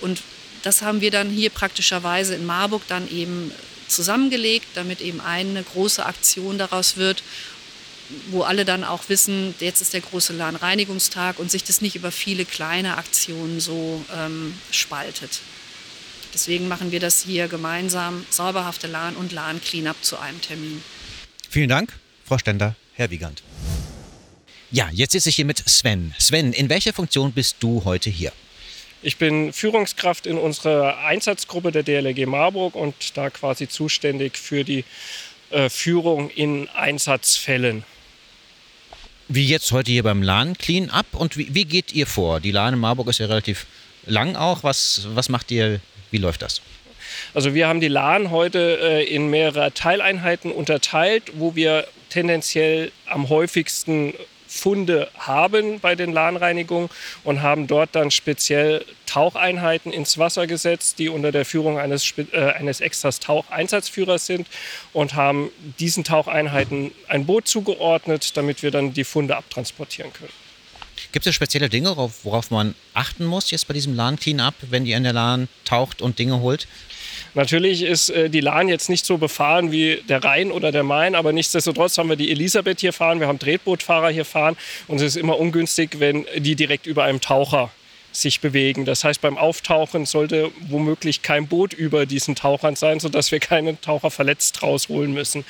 Und 0.00 0.22
das 0.62 0.82
haben 0.82 1.00
wir 1.00 1.10
dann 1.10 1.30
hier 1.30 1.50
praktischerweise 1.50 2.34
in 2.34 2.44
Marburg 2.44 2.82
dann 2.88 3.10
eben 3.10 3.52
zusammengelegt, 3.88 4.68
damit 4.74 5.00
eben 5.00 5.20
eine 5.20 5.62
große 5.62 6.04
Aktion 6.04 6.58
daraus 6.58 6.96
wird, 6.96 7.22
wo 8.30 8.42
alle 8.42 8.64
dann 8.64 8.84
auch 8.84 9.08
wissen, 9.08 9.54
jetzt 9.60 9.80
ist 9.80 9.92
der 9.92 10.00
große 10.00 10.32
Lahnreinigungstag 10.32 11.38
und 11.38 11.50
sich 11.50 11.64
das 11.64 11.80
nicht 11.80 11.94
über 11.94 12.10
viele 12.10 12.44
kleine 12.44 12.98
Aktionen 12.98 13.60
so 13.60 14.04
ähm, 14.14 14.54
spaltet. 14.70 15.40
Deswegen 16.34 16.68
machen 16.68 16.92
wir 16.92 17.00
das 17.00 17.22
hier 17.22 17.48
gemeinsam, 17.48 18.24
sauberhafte 18.30 18.86
Lahn 18.86 19.16
und 19.16 19.32
Lahn-Cleanup 19.32 19.96
zu 20.02 20.18
einem 20.18 20.40
Termin. 20.40 20.82
Vielen 21.48 21.68
Dank, 21.68 21.92
Frau 22.24 22.38
Stender, 22.38 22.76
Herr 22.94 23.10
Wiegand. 23.10 23.42
Ja, 24.72 24.88
jetzt 24.92 25.12
sitze 25.12 25.30
ich 25.30 25.36
hier 25.36 25.44
mit 25.44 25.68
Sven. 25.68 26.14
Sven, 26.18 26.52
in 26.52 26.68
welcher 26.68 26.92
Funktion 26.92 27.32
bist 27.32 27.56
du 27.58 27.84
heute 27.84 28.08
hier? 28.08 28.32
Ich 29.02 29.16
bin 29.16 29.52
Führungskraft 29.52 30.26
in 30.26 30.38
unserer 30.38 30.98
Einsatzgruppe 30.98 31.72
der 31.72 31.82
DLRG 31.82 32.26
Marburg 32.26 32.76
und 32.76 32.94
da 33.16 33.30
quasi 33.30 33.66
zuständig 33.66 34.36
für 34.36 34.62
die 34.62 34.84
äh, 35.50 35.68
Führung 35.68 36.30
in 36.30 36.68
Einsatzfällen. 36.68 37.82
Wie 39.26 39.46
jetzt 39.46 39.72
heute 39.72 39.90
hier 39.90 40.04
beim 40.04 40.22
LAN 40.22 40.56
Clean 40.56 40.88
Up 40.90 41.06
und 41.14 41.36
wie, 41.36 41.52
wie, 41.52 41.64
geht 41.64 41.92
ihr 41.92 42.06
vor? 42.06 42.38
Die 42.38 42.52
LAN 42.52 42.74
in 42.74 42.80
Marburg 42.80 43.08
ist 43.08 43.18
ja 43.18 43.26
relativ 43.26 43.66
lang 44.06 44.36
auch. 44.36 44.62
Was, 44.62 45.08
was 45.14 45.28
macht 45.28 45.50
ihr? 45.50 45.80
Wie 46.12 46.18
läuft 46.18 46.42
das? 46.42 46.60
Also 47.34 47.54
wir 47.54 47.66
haben 47.66 47.80
die 47.80 47.88
LAN 47.88 48.30
heute 48.30 48.78
äh, 48.80 49.04
in 49.04 49.30
mehrere 49.30 49.72
Teileinheiten 49.72 50.52
unterteilt, 50.52 51.24
wo 51.34 51.56
wir 51.56 51.88
tendenziell 52.08 52.92
am 53.06 53.28
häufigsten 53.28 54.14
Funde 54.50 55.08
haben 55.16 55.78
bei 55.78 55.94
den 55.94 56.12
Lahnreinigungen 56.12 56.90
und 57.22 57.40
haben 57.40 57.68
dort 57.68 57.90
dann 57.94 58.10
speziell 58.10 58.84
Taucheinheiten 59.06 59.92
ins 59.92 60.18
Wasser 60.18 60.48
gesetzt, 60.48 60.98
die 60.98 61.08
unter 61.08 61.30
der 61.30 61.44
Führung 61.44 61.78
eines, 61.78 62.12
äh, 62.32 62.40
eines 62.52 62.80
extras 62.80 63.20
Taucheinsatzführers 63.20 64.26
sind 64.26 64.48
und 64.92 65.14
haben 65.14 65.50
diesen 65.78 66.02
Taucheinheiten 66.02 66.90
ein 67.06 67.26
Boot 67.26 67.46
zugeordnet, 67.46 68.36
damit 68.36 68.64
wir 68.64 68.72
dann 68.72 68.92
die 68.92 69.04
Funde 69.04 69.36
abtransportieren 69.36 70.12
können. 70.12 70.49
Gibt 71.12 71.26
es 71.26 71.34
spezielle 71.34 71.68
Dinge, 71.68 71.96
worauf 71.96 72.50
man 72.50 72.74
achten 72.94 73.24
muss 73.24 73.50
jetzt 73.50 73.68
bei 73.68 73.74
diesem 73.74 73.94
LAN-Cleanup, 73.94 74.54
wenn 74.70 74.86
ihr 74.86 74.96
in 74.96 75.04
der 75.04 75.12
LAN 75.12 75.48
taucht 75.64 76.02
und 76.02 76.18
Dinge 76.18 76.40
holt? 76.40 76.66
Natürlich 77.34 77.82
ist 77.82 78.10
äh, 78.10 78.28
die 78.28 78.40
Lahn 78.40 78.68
jetzt 78.68 78.88
nicht 78.88 79.04
so 79.04 79.18
befahren 79.18 79.70
wie 79.70 80.02
der 80.08 80.24
Rhein 80.24 80.50
oder 80.50 80.72
der 80.72 80.82
Main, 80.82 81.14
aber 81.14 81.32
nichtsdestotrotz 81.32 81.96
haben 81.98 82.08
wir 82.08 82.16
die 82.16 82.30
Elisabeth 82.30 82.80
hier 82.80 82.92
fahren, 82.92 83.20
wir 83.20 83.28
haben 83.28 83.38
Tretbootfahrer 83.38 84.10
hier 84.10 84.24
fahren 84.24 84.56
und 84.88 84.96
es 84.96 85.02
ist 85.02 85.16
immer 85.16 85.38
ungünstig, 85.38 86.00
wenn 86.00 86.26
die 86.36 86.56
direkt 86.56 86.86
über 86.86 87.04
einem 87.04 87.20
Taucher 87.20 87.70
sich 88.12 88.40
bewegen. 88.40 88.84
Das 88.84 89.04
heißt, 89.04 89.20
beim 89.20 89.38
Auftauchen 89.38 90.06
sollte 90.06 90.50
womöglich 90.68 91.22
kein 91.22 91.46
Boot 91.46 91.72
über 91.72 92.06
diesen 92.06 92.34
Tauchern 92.34 92.76
sein, 92.76 93.00
sodass 93.00 93.30
wir 93.30 93.40
keinen 93.40 93.80
Taucher 93.80 94.10
verletzt 94.10 94.62
rausholen 94.62 95.12
müssen. 95.12 95.44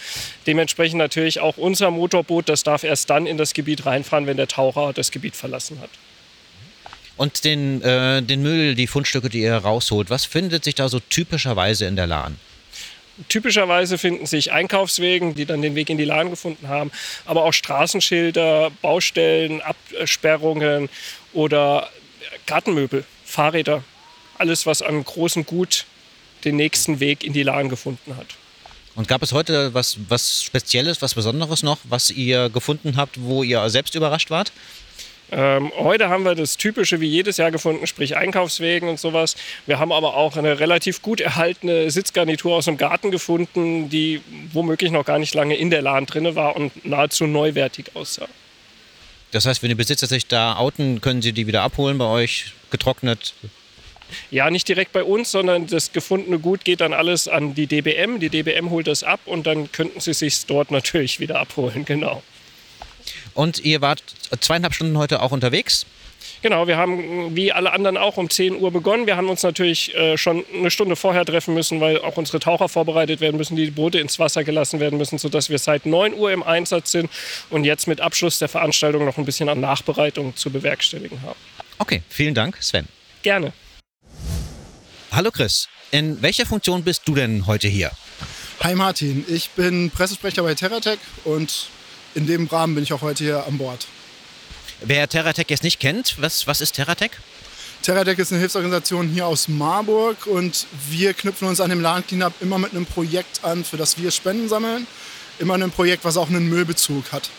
Dementsprechend 0.46 0.98
natürlich 0.98 1.40
auch 1.40 1.56
unser 1.56 1.90
Motorboot, 1.90 2.48
das 2.48 2.62
darf 2.62 2.84
erst 2.84 3.10
dann 3.10 3.26
in 3.26 3.36
das 3.36 3.54
Gebiet 3.54 3.86
reinfahren, 3.86 4.26
wenn 4.26 4.36
der 4.36 4.48
Taucher 4.48 4.92
das 4.92 5.10
Gebiet 5.10 5.36
verlassen 5.36 5.80
hat. 5.80 5.90
Und 7.16 7.44
den, 7.44 7.82
äh, 7.82 8.22
den 8.22 8.42
Müll, 8.42 8.74
die 8.74 8.86
Fundstücke, 8.86 9.28
die 9.28 9.40
ihr 9.40 9.54
rausholt, 9.54 10.08
was 10.08 10.24
findet 10.24 10.64
sich 10.64 10.74
da 10.74 10.88
so 10.88 11.00
typischerweise 11.00 11.84
in 11.84 11.96
der 11.96 12.06
Lahn? 12.06 12.38
Typischerweise 13.28 13.98
finden 13.98 14.24
sich 14.24 14.52
Einkaufswegen, 14.52 15.34
die 15.34 15.44
dann 15.44 15.60
den 15.60 15.74
Weg 15.74 15.90
in 15.90 15.98
die 15.98 16.04
Lahn 16.04 16.30
gefunden 16.30 16.68
haben, 16.68 16.90
aber 17.26 17.44
auch 17.44 17.52
Straßenschilder, 17.52 18.70
Baustellen, 18.80 19.60
Absperrungen 19.60 20.88
oder 21.34 21.90
Gartenmöbel, 22.50 23.04
Fahrräder. 23.24 23.84
Alles, 24.36 24.66
was 24.66 24.82
an 24.82 25.04
großem 25.04 25.46
Gut 25.46 25.84
den 26.44 26.56
nächsten 26.56 26.98
Weg 26.98 27.22
in 27.22 27.32
die 27.32 27.44
Lahn 27.44 27.68
gefunden 27.68 28.16
hat. 28.16 28.26
Und 28.96 29.06
gab 29.06 29.22
es 29.22 29.32
heute 29.32 29.72
was, 29.72 29.98
was 30.08 30.42
Spezielles, 30.42 31.00
was 31.00 31.14
Besonderes 31.14 31.62
noch, 31.62 31.78
was 31.84 32.10
ihr 32.10 32.50
gefunden 32.50 32.96
habt, 32.96 33.20
wo 33.20 33.44
ihr 33.44 33.70
selbst 33.70 33.94
überrascht 33.94 34.30
wart? 34.30 34.50
Ähm, 35.30 35.70
heute 35.78 36.08
haben 36.08 36.24
wir 36.24 36.34
das 36.34 36.56
Typische 36.56 37.00
wie 37.00 37.06
jedes 37.06 37.36
Jahr 37.36 37.52
gefunden, 37.52 37.86
sprich 37.86 38.16
Einkaufswegen 38.16 38.88
und 38.88 38.98
sowas. 38.98 39.36
Wir 39.66 39.78
haben 39.78 39.92
aber 39.92 40.16
auch 40.16 40.36
eine 40.36 40.58
relativ 40.58 41.02
gut 41.02 41.20
erhaltene 41.20 41.88
Sitzgarnitur 41.92 42.56
aus 42.56 42.64
dem 42.64 42.78
Garten 42.78 43.12
gefunden, 43.12 43.90
die 43.90 44.22
womöglich 44.52 44.90
noch 44.90 45.04
gar 45.04 45.20
nicht 45.20 45.34
lange 45.34 45.56
in 45.56 45.70
der 45.70 45.82
Lahn 45.82 46.06
drin 46.06 46.34
war 46.34 46.56
und 46.56 46.84
nahezu 46.84 47.28
neuwertig 47.28 47.94
aussah. 47.94 48.26
Das 49.32 49.46
heißt, 49.46 49.62
wenn 49.62 49.68
die 49.68 49.74
Besitzer 49.74 50.06
sich 50.06 50.26
da 50.26 50.56
outen, 50.56 51.00
können 51.00 51.22
sie 51.22 51.32
die 51.32 51.46
wieder 51.46 51.62
abholen 51.62 51.98
bei 51.98 52.06
euch, 52.06 52.52
getrocknet? 52.70 53.34
Ja, 54.30 54.50
nicht 54.50 54.68
direkt 54.68 54.92
bei 54.92 55.04
uns, 55.04 55.30
sondern 55.30 55.68
das 55.68 55.92
gefundene 55.92 56.38
Gut 56.38 56.64
geht 56.64 56.80
dann 56.80 56.92
alles 56.92 57.28
an 57.28 57.54
die 57.54 57.66
DBM. 57.66 58.18
Die 58.18 58.28
DBM 58.28 58.70
holt 58.70 58.88
das 58.88 59.04
ab 59.04 59.20
und 59.24 59.46
dann 59.46 59.70
könnten 59.70 60.00
sie 60.00 60.14
sich 60.14 60.46
dort 60.46 60.70
natürlich 60.72 61.20
wieder 61.20 61.38
abholen, 61.38 61.84
genau. 61.84 62.22
Und 63.34 63.60
ihr 63.60 63.80
wart 63.80 64.02
zweieinhalb 64.40 64.74
Stunden 64.74 64.98
heute 64.98 65.22
auch 65.22 65.30
unterwegs? 65.30 65.86
Genau, 66.42 66.66
wir 66.66 66.78
haben 66.78 67.36
wie 67.36 67.52
alle 67.52 67.72
anderen 67.72 67.98
auch 67.98 68.16
um 68.16 68.30
10 68.30 68.56
Uhr 68.56 68.70
begonnen. 68.70 69.06
Wir 69.06 69.16
haben 69.16 69.28
uns 69.28 69.42
natürlich 69.42 69.94
äh, 69.94 70.16
schon 70.16 70.42
eine 70.54 70.70
Stunde 70.70 70.96
vorher 70.96 71.26
treffen 71.26 71.52
müssen, 71.52 71.80
weil 71.80 72.00
auch 72.00 72.16
unsere 72.16 72.40
Taucher 72.40 72.68
vorbereitet 72.68 73.20
werden 73.20 73.36
müssen, 73.36 73.56
die 73.56 73.70
Boote 73.70 73.98
ins 73.98 74.18
Wasser 74.18 74.42
gelassen 74.42 74.80
werden 74.80 74.98
müssen, 74.98 75.18
sodass 75.18 75.50
wir 75.50 75.58
seit 75.58 75.84
9 75.84 76.14
Uhr 76.14 76.32
im 76.32 76.42
Einsatz 76.42 76.92
sind 76.92 77.10
und 77.50 77.64
jetzt 77.64 77.86
mit 77.86 78.00
Abschluss 78.00 78.38
der 78.38 78.48
Veranstaltung 78.48 79.04
noch 79.04 79.18
ein 79.18 79.26
bisschen 79.26 79.50
an 79.50 79.60
Nachbereitung 79.60 80.34
zu 80.34 80.50
bewerkstelligen 80.50 81.20
haben. 81.22 81.38
Okay, 81.78 82.02
vielen 82.08 82.34
Dank, 82.34 82.56
Sven. 82.60 82.88
Gerne. 83.22 83.52
Hallo 85.12 85.30
Chris, 85.30 85.68
in 85.90 86.22
welcher 86.22 86.46
Funktion 86.46 86.84
bist 86.84 87.02
du 87.04 87.14
denn 87.14 87.46
heute 87.46 87.68
hier? 87.68 87.90
Hi 88.62 88.74
Martin, 88.74 89.24
ich 89.28 89.50
bin 89.50 89.90
Pressesprecher 89.90 90.42
bei 90.42 90.54
Terratech 90.54 90.98
und 91.24 91.68
in 92.14 92.26
dem 92.26 92.46
Rahmen 92.46 92.74
bin 92.74 92.84
ich 92.84 92.92
auch 92.92 93.02
heute 93.02 93.24
hier 93.24 93.46
an 93.46 93.58
Bord. 93.58 93.86
Wer 94.82 95.08
Terratech 95.08 95.46
jetzt 95.48 95.62
nicht 95.62 95.78
kennt, 95.80 96.16
was, 96.20 96.46
was 96.46 96.60
ist 96.60 96.72
Terratech? 96.72 97.12
Terratech 97.82 98.18
ist 98.18 98.32
eine 98.32 98.40
Hilfsorganisation 98.40 99.08
hier 99.08 99.26
aus 99.26 99.48
Marburg 99.48 100.26
und 100.26 100.66
wir 100.90 101.14
knüpfen 101.14 101.48
uns 101.48 101.60
an 101.60 101.70
dem 101.70 101.80
Laden 101.80 102.06
Cleanup 102.06 102.34
immer 102.40 102.58
mit 102.58 102.72
einem 102.72 102.86
Projekt 102.86 103.42
an, 103.42 103.64
für 103.64 103.76
das 103.76 103.98
wir 103.98 104.10
Spenden 104.10 104.48
sammeln. 104.48 104.86
Immer 105.38 105.54
ein 105.54 105.70
Projekt, 105.70 106.04
was 106.04 106.16
auch 106.18 106.28
einen 106.28 106.48
Müllbezug 106.48 107.12
hat. 107.12 107.30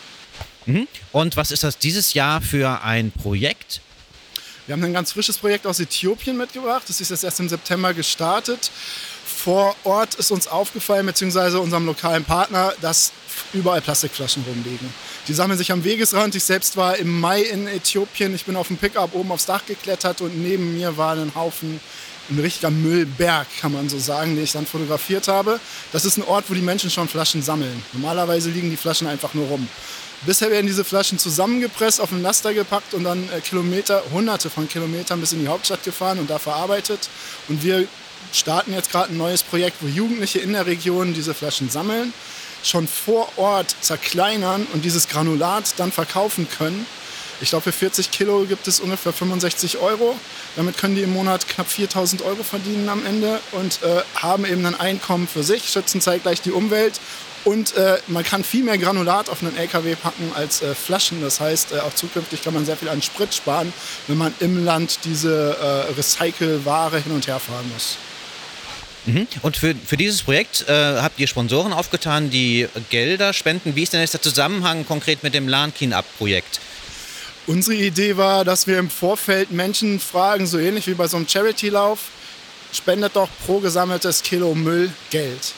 Mhm. 0.65 0.88
Und 1.12 1.38
was 1.38 1.51
ist 1.51 1.63
das 1.63 1.77
dieses 1.77 2.13
Jahr 2.13 2.41
für 2.41 2.81
ein 2.83 3.12
Projekt? 3.12 3.81
Wir 4.65 4.74
haben 4.74 4.83
ein 4.83 4.93
ganz 4.93 5.12
frisches 5.12 5.38
Projekt 5.38 5.67
aus 5.67 5.79
Äthiopien 5.79 6.38
mitgebracht. 6.38 6.83
Das 6.88 7.01
ist 7.01 7.10
jetzt 7.10 7.24
erst 7.24 7.39
im 7.39 7.50
September 7.50 7.93
gestartet. 7.93 8.71
Vor 9.43 9.75
Ort 9.86 10.13
ist 10.15 10.31
uns 10.31 10.48
aufgefallen, 10.48 11.07
beziehungsweise 11.07 11.60
unserem 11.60 11.88
lokalen 11.88 12.24
Partner, 12.24 12.74
dass 12.79 13.12
überall 13.53 13.81
Plastikflaschen 13.81 14.43
rumliegen. 14.48 14.93
Die 15.27 15.33
sammeln 15.33 15.57
sich 15.57 15.71
am 15.71 15.83
Wegesrand. 15.83 16.36
Ich 16.36 16.43
selbst 16.43 16.77
war 16.77 16.98
im 16.98 17.19
Mai 17.19 17.41
in 17.41 17.67
Äthiopien. 17.67 18.36
Ich 18.36 18.45
bin 18.45 18.55
auf 18.55 18.67
dem 18.67 18.77
Pickup 18.77 19.15
oben 19.15 19.31
aufs 19.31 19.48
Dach 19.48 19.65
geklettert 19.65 20.21
und 20.21 20.39
neben 20.39 20.75
mir 20.75 20.95
war 20.95 21.13
ein 21.15 21.33
Haufen, 21.33 21.79
ein 22.29 22.38
richtiger 22.38 22.69
Müllberg, 22.69 23.48
kann 23.60 23.74
man 23.74 23.89
so 23.89 23.98
sagen, 23.98 24.36
den 24.36 24.43
ich 24.43 24.51
dann 24.51 24.67
fotografiert 24.67 25.27
habe. 25.27 25.60
Das 25.91 26.05
ist 26.05 26.17
ein 26.17 26.24
Ort, 26.24 26.45
wo 26.48 26.53
die 26.53 26.62
Menschen 26.62 26.91
schon 26.91 27.07
Flaschen 27.07 27.41
sammeln. 27.41 27.83
Normalerweise 27.93 28.51
liegen 28.51 28.69
die 28.69 28.77
Flaschen 28.77 29.07
einfach 29.07 29.33
nur 29.33 29.48
rum. 29.48 29.67
Bisher 30.24 30.51
werden 30.51 30.67
diese 30.67 30.83
Flaschen 30.83 31.17
zusammengepresst, 31.17 32.00
auf 32.00 32.13
einen 32.13 32.21
Laster 32.21 32.53
gepackt 32.53 32.93
und 32.93 33.05
dann 33.05 33.27
äh, 33.36 33.41
Kilometer, 33.41 34.03
hunderte 34.13 34.51
von 34.51 34.69
Kilometern 34.69 35.19
bis 35.19 35.33
in 35.33 35.39
die 35.39 35.48
Hauptstadt 35.48 35.83
gefahren 35.83 36.19
und 36.19 36.29
da 36.29 36.38
verarbeitet. 36.38 37.10
Und 37.48 37.63
wir 37.63 37.88
starten 38.34 38.74
jetzt 38.74 38.92
gerade 38.92 39.14
ein 39.14 39.18
neues 39.18 39.44
Projekt, 39.44 39.78
wo 39.82 39.88
Jugendliche 39.88 40.40
in 40.40 40.54
der 40.54 40.66
Region 40.66 41.14
diese 41.14 41.34
Flaschen 41.34 41.70
sammeln 41.70 42.14
schon 42.64 42.88
vor 42.88 43.30
Ort 43.38 43.76
zerkleinern 43.82 44.68
und 44.74 44.86
dieses 44.86 45.08
Granulat 45.08 45.74
dann 45.78 45.92
verkaufen 45.92 46.48
können. 46.58 46.86
Ich 47.42 47.50
glaube, 47.50 47.64
für 47.64 47.72
40 47.72 48.12
Kilo 48.12 48.46
gibt 48.46 48.68
es 48.68 48.80
ungefähr 48.80 49.14
65 49.14 49.80
Euro. 49.80 50.16
Damit 50.56 50.78
können 50.78 50.96
die 50.96 51.02
im 51.02 51.12
Monat 51.12 51.48
knapp 51.48 51.68
4000 51.68 52.22
Euro 52.22 52.44
verdienen 52.44 52.88
am 52.88 53.04
Ende 53.04 53.40
und 53.54 53.82
äh, 53.82 54.04
haben 54.22 54.46
eben 54.46 54.64
ein 54.66 54.80
Einkommen 54.80 55.28
für 55.28 55.42
sich, 55.42 55.70
schützen 55.70 56.02
zeitgleich 56.02 56.42
die 56.42 56.52
Umwelt 56.52 57.00
und 57.44 57.76
äh, 57.76 57.98
man 58.08 58.24
kann 58.24 58.44
viel 58.44 58.64
mehr 58.64 58.78
Granulat 58.78 59.30
auf 59.30 59.42
einen 59.42 59.58
LKW 59.58 59.96
packen 59.96 60.32
als 60.36 60.62
äh, 60.62 60.76
Flaschen. 60.76 61.22
Das 61.22 61.40
heißt, 61.40 61.72
äh, 61.72 61.80
auch 61.80 61.96
zukünftig 61.96 62.44
kann 62.44 62.54
man 62.54 62.66
sehr 62.66 62.78
viel 62.78 62.90
an 62.90 63.02
Sprit 63.02 63.34
sparen, 63.34 63.74
wenn 64.08 64.18
man 64.18 64.34
im 64.40 64.64
Land 64.64 65.00
diese 65.06 65.58
äh, 65.60 65.94
Recycle-Ware 65.94 67.00
hin 67.00 67.12
und 67.12 67.26
her 67.26 67.40
fahren 67.40 67.70
muss. 67.74 67.98
Mhm. 69.05 69.27
Und 69.41 69.58
für, 69.58 69.74
für 69.74 69.98
dieses 69.98 70.22
Projekt 70.22 70.65
äh, 70.67 70.74
habt 70.74 71.20
ihr 71.20 71.27
Sponsoren 71.27 71.74
aufgetan, 71.74 72.29
die 72.29 72.67
Gelder 72.89 73.34
spenden. 73.34 73.75
Wie 73.75 73.84
ist 73.84 73.93
denn 73.93 74.01
jetzt 74.01 74.13
der 74.13 74.22
Zusammenhang 74.22 74.86
konkret 74.86 75.24
mit 75.24 75.34
dem 75.34 75.48
LAN 75.48 75.74
Clean-Up-Projekt? 75.74 76.60
Unsere 77.48 77.75
Idee 77.75 78.17
war, 78.17 78.46
dass 78.46 78.67
wir 78.67 78.77
im 78.77 78.89
Vorfeld 78.89 79.51
Menschen 79.51 80.00
fragen, 80.00 80.46
so 80.46 80.60
ähnlich 80.60 80.88
wie 80.88 80.93
bei 80.93 81.08
so 81.08 81.17
einem 81.17 81.27
Charity-Lauf, 81.27 82.00
spendet 82.72 83.15
doch 83.15 83.29
pro 83.46 83.60
gesammeltes 83.60 84.22
Kilo 84.22 84.53
Müll 84.53 84.91
Geld. 85.10 85.53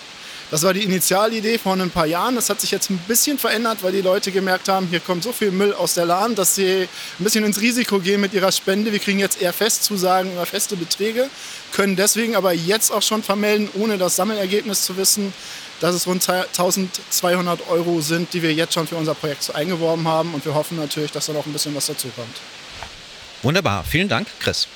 Das 0.53 0.61
war 0.61 0.75
die 0.75 0.83
Initialidee 0.83 1.57
vor 1.57 1.73
ein 1.73 1.89
paar 1.89 2.05
Jahren. 2.05 2.35
Das 2.35 2.47
hat 2.47 2.61
sich 2.61 2.69
jetzt 2.69 2.91
ein 2.91 2.99
bisschen 3.07 3.39
verändert, 3.39 3.79
weil 3.81 3.91
die 3.91 4.01
Leute 4.01 4.31
gemerkt 4.31 4.69
haben, 4.69 4.85
hier 4.85 4.99
kommt 4.99 5.23
so 5.23 5.33
viel 5.33 5.49
Müll 5.49 5.73
aus 5.73 5.95
der 5.95 6.05
Lahn, 6.05 6.35
dass 6.35 6.53
sie 6.53 6.87
ein 7.17 7.23
bisschen 7.23 7.43
ins 7.43 7.59
Risiko 7.59 7.97
gehen 7.97 8.21
mit 8.21 8.35
ihrer 8.35 8.51
Spende. 8.51 8.91
Wir 8.91 8.99
kriegen 8.99 9.17
jetzt 9.17 9.41
eher 9.41 9.51
Festzusagen 9.51 10.31
oder 10.33 10.45
feste 10.45 10.75
Beträge, 10.75 11.27
können 11.71 11.95
deswegen 11.95 12.35
aber 12.35 12.53
jetzt 12.53 12.91
auch 12.91 13.01
schon 13.01 13.23
vermelden, 13.23 13.67
ohne 13.73 13.97
das 13.97 14.15
Sammelergebnis 14.15 14.85
zu 14.85 14.95
wissen, 14.95 15.33
dass 15.79 15.95
es 15.95 16.05
rund 16.05 16.29
1200 16.29 17.67
Euro 17.69 18.01
sind, 18.01 18.31
die 18.31 18.43
wir 18.43 18.53
jetzt 18.53 18.75
schon 18.75 18.85
für 18.85 18.95
unser 18.95 19.15
Projekt 19.15 19.55
eingeworben 19.55 20.07
haben. 20.07 20.35
Und 20.35 20.45
wir 20.45 20.53
hoffen 20.53 20.77
natürlich, 20.77 21.11
dass 21.11 21.25
da 21.25 21.33
noch 21.33 21.47
ein 21.47 21.53
bisschen 21.53 21.73
was 21.73 21.87
dazu 21.87 22.09
kommt. 22.15 22.41
Wunderbar. 23.41 23.83
Vielen 23.83 24.07
Dank, 24.07 24.27
Chris. 24.39 24.67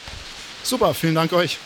Super, 0.64 0.96
vielen 0.96 1.14
Dank 1.14 1.34
euch. 1.34 1.60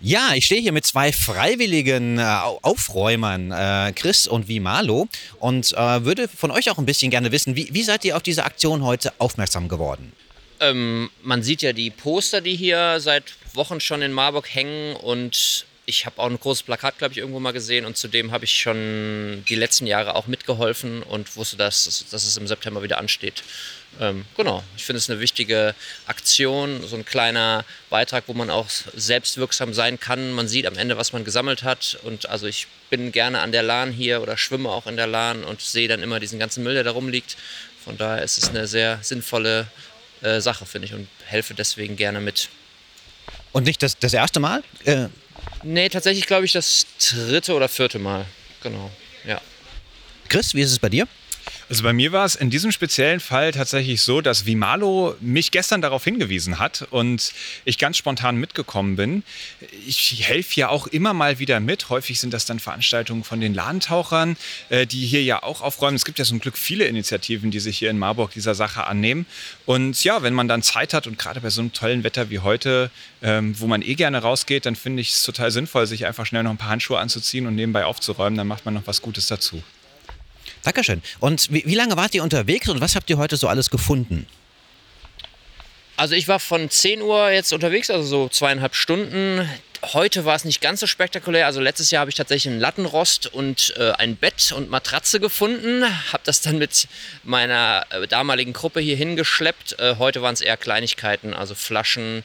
Ja, 0.00 0.32
ich 0.34 0.44
stehe 0.44 0.60
hier 0.60 0.72
mit 0.72 0.86
zwei 0.86 1.12
freiwilligen 1.12 2.18
äh, 2.18 2.22
Aufräumern, 2.62 3.50
äh, 3.50 3.92
Chris 3.94 4.28
und 4.28 4.46
Vimalo, 4.46 5.08
und 5.40 5.72
äh, 5.72 6.04
würde 6.04 6.28
von 6.28 6.52
euch 6.52 6.70
auch 6.70 6.78
ein 6.78 6.86
bisschen 6.86 7.10
gerne 7.10 7.32
wissen, 7.32 7.56
wie, 7.56 7.68
wie 7.72 7.82
seid 7.82 8.04
ihr 8.04 8.16
auf 8.16 8.22
diese 8.22 8.44
Aktion 8.44 8.84
heute 8.84 9.12
aufmerksam 9.18 9.68
geworden? 9.68 10.12
Ähm, 10.60 11.10
man 11.22 11.42
sieht 11.42 11.62
ja 11.62 11.72
die 11.72 11.90
Poster, 11.90 12.40
die 12.40 12.54
hier 12.54 13.00
seit 13.00 13.24
Wochen 13.54 13.80
schon 13.80 14.02
in 14.02 14.12
Marburg 14.12 14.54
hängen 14.54 14.94
und 14.96 15.66
ich 15.88 16.04
habe 16.04 16.20
auch 16.20 16.28
ein 16.28 16.38
großes 16.38 16.64
Plakat, 16.64 16.98
glaube 16.98 17.12
ich, 17.12 17.18
irgendwo 17.18 17.40
mal 17.40 17.52
gesehen 17.52 17.86
und 17.86 17.96
zudem 17.96 18.30
habe 18.30 18.44
ich 18.44 18.60
schon 18.60 19.42
die 19.48 19.54
letzten 19.54 19.86
Jahre 19.86 20.16
auch 20.16 20.26
mitgeholfen 20.26 21.02
und 21.02 21.34
wusste, 21.34 21.56
dass, 21.56 22.04
dass 22.10 22.24
es 22.24 22.36
im 22.36 22.46
September 22.46 22.82
wieder 22.82 22.98
ansteht. 22.98 23.42
Ähm, 23.98 24.26
genau, 24.36 24.62
ich 24.76 24.84
finde 24.84 24.98
es 24.98 25.08
eine 25.08 25.18
wichtige 25.18 25.74
Aktion, 26.06 26.86
so 26.86 26.94
ein 26.94 27.06
kleiner 27.06 27.64
Beitrag, 27.88 28.24
wo 28.26 28.34
man 28.34 28.50
auch 28.50 28.68
selbstwirksam 28.68 29.72
sein 29.72 29.98
kann. 29.98 30.32
Man 30.32 30.46
sieht 30.46 30.66
am 30.66 30.76
Ende, 30.76 30.98
was 30.98 31.14
man 31.14 31.24
gesammelt 31.24 31.62
hat 31.62 31.98
und 32.02 32.28
also 32.28 32.46
ich 32.46 32.66
bin 32.90 33.10
gerne 33.10 33.40
an 33.40 33.50
der 33.50 33.62
Lahn 33.62 33.90
hier 33.90 34.20
oder 34.20 34.36
schwimme 34.36 34.68
auch 34.68 34.86
in 34.86 34.98
der 34.98 35.06
Lahn 35.06 35.42
und 35.42 35.62
sehe 35.62 35.88
dann 35.88 36.02
immer 36.02 36.20
diesen 36.20 36.38
ganzen 36.38 36.64
Müll, 36.64 36.74
der 36.74 36.84
da 36.84 36.90
rumliegt. 36.90 37.38
Von 37.82 37.96
daher 37.96 38.22
ist 38.22 38.36
es 38.36 38.50
eine 38.50 38.66
sehr 38.66 38.98
sinnvolle 39.00 39.66
äh, 40.20 40.42
Sache, 40.42 40.66
finde 40.66 40.86
ich, 40.86 40.92
und 40.92 41.08
helfe 41.24 41.54
deswegen 41.54 41.96
gerne 41.96 42.20
mit. 42.20 42.50
Und 43.52 43.64
nicht 43.64 43.82
das, 43.82 43.98
das 43.98 44.12
erste 44.12 44.38
Mal? 44.38 44.62
Äh 44.84 45.08
Nee, 45.62 45.88
tatsächlich 45.88 46.26
glaube 46.26 46.44
ich 46.44 46.52
das 46.52 46.86
dritte 47.10 47.54
oder 47.54 47.68
vierte 47.68 47.98
Mal. 47.98 48.26
Genau, 48.62 48.90
ja. 49.24 49.40
Chris, 50.28 50.54
wie 50.54 50.60
ist 50.60 50.72
es 50.72 50.78
bei 50.78 50.88
dir? 50.88 51.06
Also 51.68 51.82
bei 51.82 51.92
mir 51.92 52.12
war 52.12 52.24
es 52.24 52.34
in 52.34 52.48
diesem 52.48 52.72
speziellen 52.72 53.20
Fall 53.20 53.52
tatsächlich 53.52 54.00
so, 54.00 54.22
dass 54.22 54.46
Vimalo 54.46 55.16
mich 55.20 55.50
gestern 55.50 55.82
darauf 55.82 56.02
hingewiesen 56.02 56.58
hat 56.58 56.86
und 56.90 57.34
ich 57.66 57.76
ganz 57.76 57.98
spontan 57.98 58.36
mitgekommen 58.36 58.96
bin. 58.96 59.22
Ich 59.86 60.26
helfe 60.26 60.60
ja 60.60 60.70
auch 60.70 60.86
immer 60.86 61.12
mal 61.12 61.38
wieder 61.38 61.60
mit. 61.60 61.90
Häufig 61.90 62.20
sind 62.20 62.32
das 62.32 62.46
dann 62.46 62.58
Veranstaltungen 62.58 63.22
von 63.22 63.40
den 63.40 63.52
Ladentauchern, 63.52 64.38
äh, 64.70 64.86
die 64.86 65.06
hier 65.06 65.22
ja 65.22 65.42
auch 65.42 65.60
aufräumen. 65.60 65.96
Es 65.96 66.06
gibt 66.06 66.18
ja 66.18 66.24
zum 66.24 66.38
Glück 66.38 66.56
viele 66.56 66.86
Initiativen, 66.86 67.50
die 67.50 67.60
sich 67.60 67.76
hier 67.76 67.90
in 67.90 67.98
Marburg 67.98 68.32
dieser 68.32 68.54
Sache 68.54 68.86
annehmen. 68.86 69.26
Und 69.66 70.02
ja, 70.04 70.22
wenn 70.22 70.32
man 70.32 70.48
dann 70.48 70.62
Zeit 70.62 70.94
hat 70.94 71.06
und 71.06 71.18
gerade 71.18 71.42
bei 71.42 71.50
so 71.50 71.60
einem 71.60 71.74
tollen 71.74 72.02
Wetter 72.02 72.30
wie 72.30 72.38
heute, 72.38 72.90
ähm, 73.20 73.58
wo 73.60 73.66
man 73.66 73.82
eh 73.82 73.94
gerne 73.94 74.22
rausgeht, 74.22 74.64
dann 74.64 74.74
finde 74.74 75.02
ich 75.02 75.10
es 75.10 75.22
total 75.22 75.50
sinnvoll, 75.50 75.86
sich 75.86 76.06
einfach 76.06 76.24
schnell 76.24 76.44
noch 76.44 76.50
ein 76.50 76.56
paar 76.56 76.70
Handschuhe 76.70 76.98
anzuziehen 76.98 77.46
und 77.46 77.56
nebenbei 77.56 77.84
aufzuräumen. 77.84 78.38
Dann 78.38 78.46
macht 78.46 78.64
man 78.64 78.72
noch 78.72 78.86
was 78.86 79.02
Gutes 79.02 79.26
dazu. 79.26 79.62
Dankeschön. 80.68 81.00
Und 81.18 81.50
wie, 81.50 81.62
wie 81.64 81.74
lange 81.74 81.96
wart 81.96 82.14
ihr 82.14 82.22
unterwegs 82.22 82.68
und 82.68 82.82
was 82.82 82.94
habt 82.94 83.08
ihr 83.08 83.16
heute 83.16 83.38
so 83.38 83.48
alles 83.48 83.70
gefunden? 83.70 84.26
Also 85.96 86.14
ich 86.14 86.28
war 86.28 86.40
von 86.40 86.68
10 86.68 87.00
Uhr 87.00 87.30
jetzt 87.30 87.54
unterwegs, 87.54 87.88
also 87.88 88.06
so 88.06 88.28
zweieinhalb 88.28 88.74
Stunden. 88.74 89.48
Heute 89.94 90.26
war 90.26 90.36
es 90.36 90.44
nicht 90.44 90.60
ganz 90.60 90.80
so 90.80 90.86
spektakulär. 90.86 91.46
Also 91.46 91.62
letztes 91.62 91.90
Jahr 91.90 92.00
habe 92.00 92.10
ich 92.10 92.16
tatsächlich 92.16 92.52
einen 92.52 92.60
Lattenrost 92.60 93.28
und 93.32 93.72
äh, 93.78 93.92
ein 93.92 94.16
Bett 94.16 94.52
und 94.52 94.68
Matratze 94.68 95.20
gefunden. 95.20 95.84
Habe 96.12 96.22
das 96.24 96.42
dann 96.42 96.58
mit 96.58 96.86
meiner 97.24 97.86
äh, 97.88 98.06
damaligen 98.06 98.52
Gruppe 98.52 98.80
hier 98.80 98.96
hingeschleppt. 98.96 99.78
Äh, 99.78 99.96
heute 99.98 100.20
waren 100.20 100.34
es 100.34 100.42
eher 100.42 100.58
Kleinigkeiten, 100.58 101.32
also 101.32 101.54
Flaschen, 101.54 102.24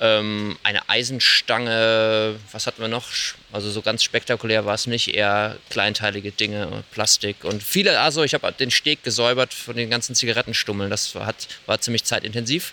ähm, 0.00 0.58
eine 0.62 0.88
Eisenstange. 0.88 2.36
Was 2.52 2.66
hatten 2.66 2.80
wir 2.80 2.88
noch? 2.88 3.08
Also 3.52 3.70
so 3.70 3.82
ganz 3.82 4.02
spektakulär 4.02 4.64
war 4.64 4.74
es 4.74 4.86
nicht. 4.86 5.14
Eher 5.14 5.56
kleinteilige 5.68 6.32
Dinge, 6.32 6.84
Plastik 6.90 7.44
und 7.44 7.62
viele. 7.62 8.00
Also 8.00 8.24
ich 8.24 8.34
habe 8.34 8.50
den 8.52 8.70
Steg 8.70 9.02
gesäubert 9.02 9.52
von 9.52 9.76
den 9.76 9.90
ganzen 9.90 10.14
Zigarettenstummeln. 10.14 10.90
Das 10.90 11.14
war, 11.14 11.26
hat, 11.26 11.48
war 11.66 11.80
ziemlich 11.80 12.04
zeitintensiv. 12.04 12.72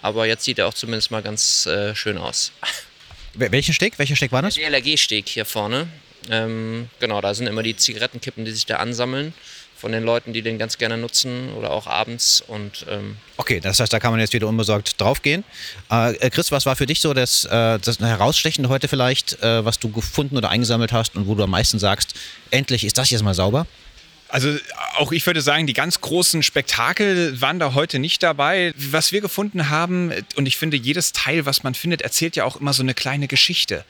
Aber 0.00 0.26
jetzt 0.26 0.44
sieht 0.44 0.60
er 0.60 0.68
auch 0.68 0.74
zumindest 0.74 1.10
mal 1.10 1.22
ganz 1.22 1.66
äh, 1.66 1.94
schön 1.96 2.18
aus. 2.18 2.52
Welchen 3.34 3.74
Steg? 3.74 3.98
Welcher 3.98 4.16
Steg 4.16 4.30
war 4.30 4.42
das? 4.42 4.54
Der 4.54 4.68
LRG-Steg 4.68 5.28
hier 5.28 5.44
vorne. 5.44 5.88
Ähm, 6.30 6.88
genau, 7.00 7.20
da 7.20 7.34
sind 7.34 7.46
immer 7.46 7.62
die 7.62 7.76
Zigarettenkippen, 7.76 8.44
die 8.44 8.52
sich 8.52 8.66
da 8.66 8.76
ansammeln 8.76 9.34
von 9.78 9.92
den 9.92 10.02
Leuten, 10.02 10.32
die 10.32 10.42
den 10.42 10.58
ganz 10.58 10.76
gerne 10.76 10.98
nutzen 10.98 11.52
oder 11.54 11.70
auch 11.70 11.86
abends. 11.86 12.42
Und, 12.46 12.84
ähm 12.88 13.16
okay, 13.36 13.60
das 13.60 13.78
heißt, 13.78 13.92
da 13.92 14.00
kann 14.00 14.10
man 14.10 14.20
jetzt 14.20 14.32
wieder 14.32 14.48
unbesorgt 14.48 15.00
draufgehen. 15.00 15.44
Äh, 15.90 16.14
äh 16.16 16.30
Chris, 16.30 16.50
was 16.50 16.66
war 16.66 16.74
für 16.74 16.86
dich 16.86 17.00
so 17.00 17.14
das, 17.14 17.44
äh, 17.44 17.78
das 17.78 18.00
Herausstechende 18.00 18.68
heute 18.68 18.88
vielleicht, 18.88 19.40
äh, 19.42 19.64
was 19.64 19.78
du 19.78 19.90
gefunden 19.90 20.36
oder 20.36 20.50
eingesammelt 20.50 20.92
hast 20.92 21.14
und 21.16 21.28
wo 21.28 21.34
du 21.34 21.44
am 21.44 21.50
meisten 21.50 21.78
sagst, 21.78 22.14
endlich 22.50 22.84
ist 22.84 22.98
das 22.98 23.10
jetzt 23.10 23.22
mal 23.22 23.34
sauber? 23.34 23.66
Also 24.28 24.54
auch 24.98 25.12
ich 25.12 25.24
würde 25.26 25.40
sagen, 25.40 25.66
die 25.66 25.72
ganz 25.72 26.00
großen 26.00 26.42
Spektakel 26.42 27.40
waren 27.40 27.58
da 27.58 27.72
heute 27.72 27.98
nicht 27.98 28.22
dabei. 28.22 28.74
Was 28.76 29.10
wir 29.10 29.22
gefunden 29.22 29.70
haben, 29.70 30.12
und 30.36 30.46
ich 30.46 30.58
finde, 30.58 30.76
jedes 30.76 31.12
Teil, 31.12 31.46
was 31.46 31.62
man 31.62 31.74
findet, 31.74 32.02
erzählt 32.02 32.36
ja 32.36 32.44
auch 32.44 32.56
immer 32.56 32.74
so 32.74 32.82
eine 32.82 32.92
kleine 32.92 33.26
Geschichte. 33.26 33.84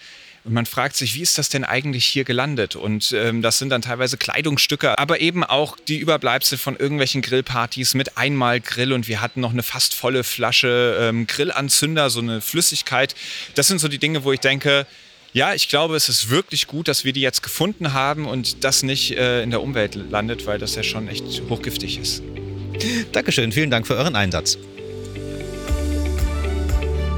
Und 0.49 0.55
man 0.55 0.65
fragt 0.65 0.97
sich, 0.97 1.15
wie 1.15 1.21
ist 1.21 1.37
das 1.37 1.51
denn 1.51 1.63
eigentlich 1.63 2.07
hier 2.07 2.25
gelandet? 2.25 2.75
Und 2.75 3.13
ähm, 3.13 3.43
das 3.43 3.59
sind 3.59 3.69
dann 3.69 3.83
teilweise 3.83 4.17
Kleidungsstücke, 4.17 4.99
aber 4.99 5.21
eben 5.21 5.45
auch 5.45 5.77
die 5.77 5.99
Überbleibsel 5.99 6.57
von 6.57 6.75
irgendwelchen 6.75 7.21
Grillpartys 7.21 7.93
mit 7.93 8.17
einmal 8.17 8.59
Grill 8.59 8.95
und 8.95 9.09
wir 9.09 9.21
hatten 9.21 9.43
noch 9.43 9.53
eine 9.53 9.63
fast 9.63 9.93
volle 9.93 10.25
Flasche 10.25 10.97
ähm, 11.03 11.27
Grillanzünder, 11.27 12.09
so 12.09 12.21
eine 12.21 12.41
Flüssigkeit. 12.41 13.15
Das 13.57 13.69
sind 13.69 13.79
so 13.79 13.89
die 13.89 13.99
Dinge, 13.99 14.25
wo 14.25 14.33
ich 14.33 14.41
denke, 14.41 14.87
ja, 15.35 15.53
ich 15.53 15.69
glaube, 15.69 15.97
es 15.97 16.09
ist 16.09 16.31
wirklich 16.31 16.67
gut, 16.67 16.89
dass 16.89 17.05
wir 17.05 17.13
die 17.13 17.21
jetzt 17.21 17.43
gefunden 17.43 17.93
haben 17.93 18.25
und 18.25 18.65
das 18.65 18.83
nicht 18.83 19.19
äh, 19.19 19.43
in 19.43 19.51
der 19.51 19.61
Umwelt 19.61 19.97
landet, 19.97 20.47
weil 20.47 20.59
das 20.59 20.75
ja 20.77 20.83
schon 20.83 21.09
echt 21.09 21.43
hochgiftig 21.51 21.99
ist. 21.99 22.23
Dankeschön, 23.13 23.53
vielen 23.53 23.71
Dank 23.71 23.87
für 23.87 23.97
euren 23.97 24.17
Einsatz. 24.17 24.57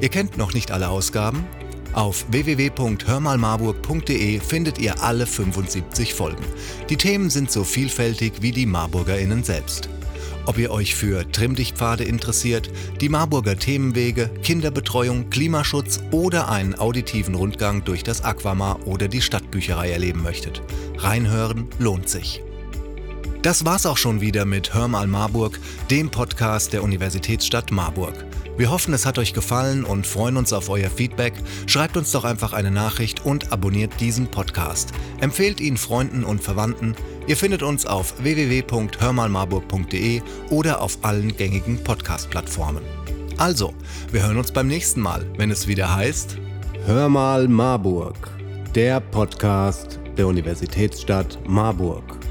Ihr 0.00 0.08
kennt 0.08 0.36
noch 0.36 0.52
nicht 0.52 0.72
alle 0.72 0.88
Ausgaben? 0.88 1.46
Auf 1.94 2.26
www.hörmalmarburg.de 2.30 4.40
findet 4.40 4.78
ihr 4.78 5.02
alle 5.02 5.26
75 5.26 6.12
Folgen. 6.12 6.44
Die 6.90 6.96
Themen 6.96 7.30
sind 7.30 7.52
so 7.52 7.62
vielfältig 7.62 8.32
wie 8.40 8.50
die 8.50 8.66
MarburgerInnen 8.66 9.44
selbst. 9.44 9.88
Ob 10.46 10.58
ihr 10.58 10.72
euch 10.72 10.94
für 10.94 11.30
Trimmdichtpfade 11.30 12.04
interessiert, 12.04 12.68
die 13.00 13.08
Marburger 13.08 13.56
Themenwege, 13.56 14.28
Kinderbetreuung, 14.42 15.30
Klimaschutz 15.30 16.00
oder 16.10 16.50
einen 16.50 16.74
auditiven 16.74 17.36
Rundgang 17.36 17.84
durch 17.84 18.02
das 18.02 18.22
Aquamar 18.22 18.86
oder 18.86 19.08
die 19.08 19.22
Stadtbücherei 19.22 19.90
erleben 19.90 20.22
möchtet. 20.22 20.62
Reinhören 20.98 21.68
lohnt 21.78 22.08
sich. 22.08 22.42
Das 23.44 23.64
war's 23.66 23.84
auch 23.84 23.98
schon 23.98 24.22
wieder 24.22 24.46
mit 24.46 24.72
Hör 24.72 24.88
mal 24.88 25.06
Marburg, 25.06 25.60
dem 25.90 26.10
Podcast 26.10 26.72
der 26.72 26.82
Universitätsstadt 26.82 27.70
Marburg. 27.70 28.24
Wir 28.56 28.70
hoffen, 28.70 28.94
es 28.94 29.04
hat 29.04 29.18
euch 29.18 29.34
gefallen 29.34 29.84
und 29.84 30.06
freuen 30.06 30.38
uns 30.38 30.54
auf 30.54 30.70
euer 30.70 30.88
Feedback. 30.88 31.34
Schreibt 31.66 31.98
uns 31.98 32.10
doch 32.10 32.24
einfach 32.24 32.54
eine 32.54 32.70
Nachricht 32.70 33.26
und 33.26 33.52
abonniert 33.52 34.00
diesen 34.00 34.28
Podcast. 34.28 34.92
Empfehlt 35.20 35.60
ihn 35.60 35.76
Freunden 35.76 36.24
und 36.24 36.42
Verwandten. 36.42 36.96
Ihr 37.26 37.36
findet 37.36 37.62
uns 37.62 37.84
auf 37.84 38.14
www.hörmalmarburg.de 38.22 40.22
oder 40.48 40.80
auf 40.80 40.96
allen 41.02 41.36
gängigen 41.36 41.84
Podcast-Plattformen. 41.84 42.82
Also, 43.36 43.74
wir 44.10 44.22
hören 44.22 44.38
uns 44.38 44.52
beim 44.52 44.68
nächsten 44.68 45.02
Mal, 45.02 45.26
wenn 45.36 45.50
es 45.50 45.68
wieder 45.68 45.94
heißt 45.94 46.38
Hör 46.86 47.10
mal 47.10 47.46
Marburg, 47.48 48.16
der 48.74 49.00
Podcast 49.00 50.00
der 50.16 50.28
Universitätsstadt 50.28 51.38
Marburg. 51.46 52.24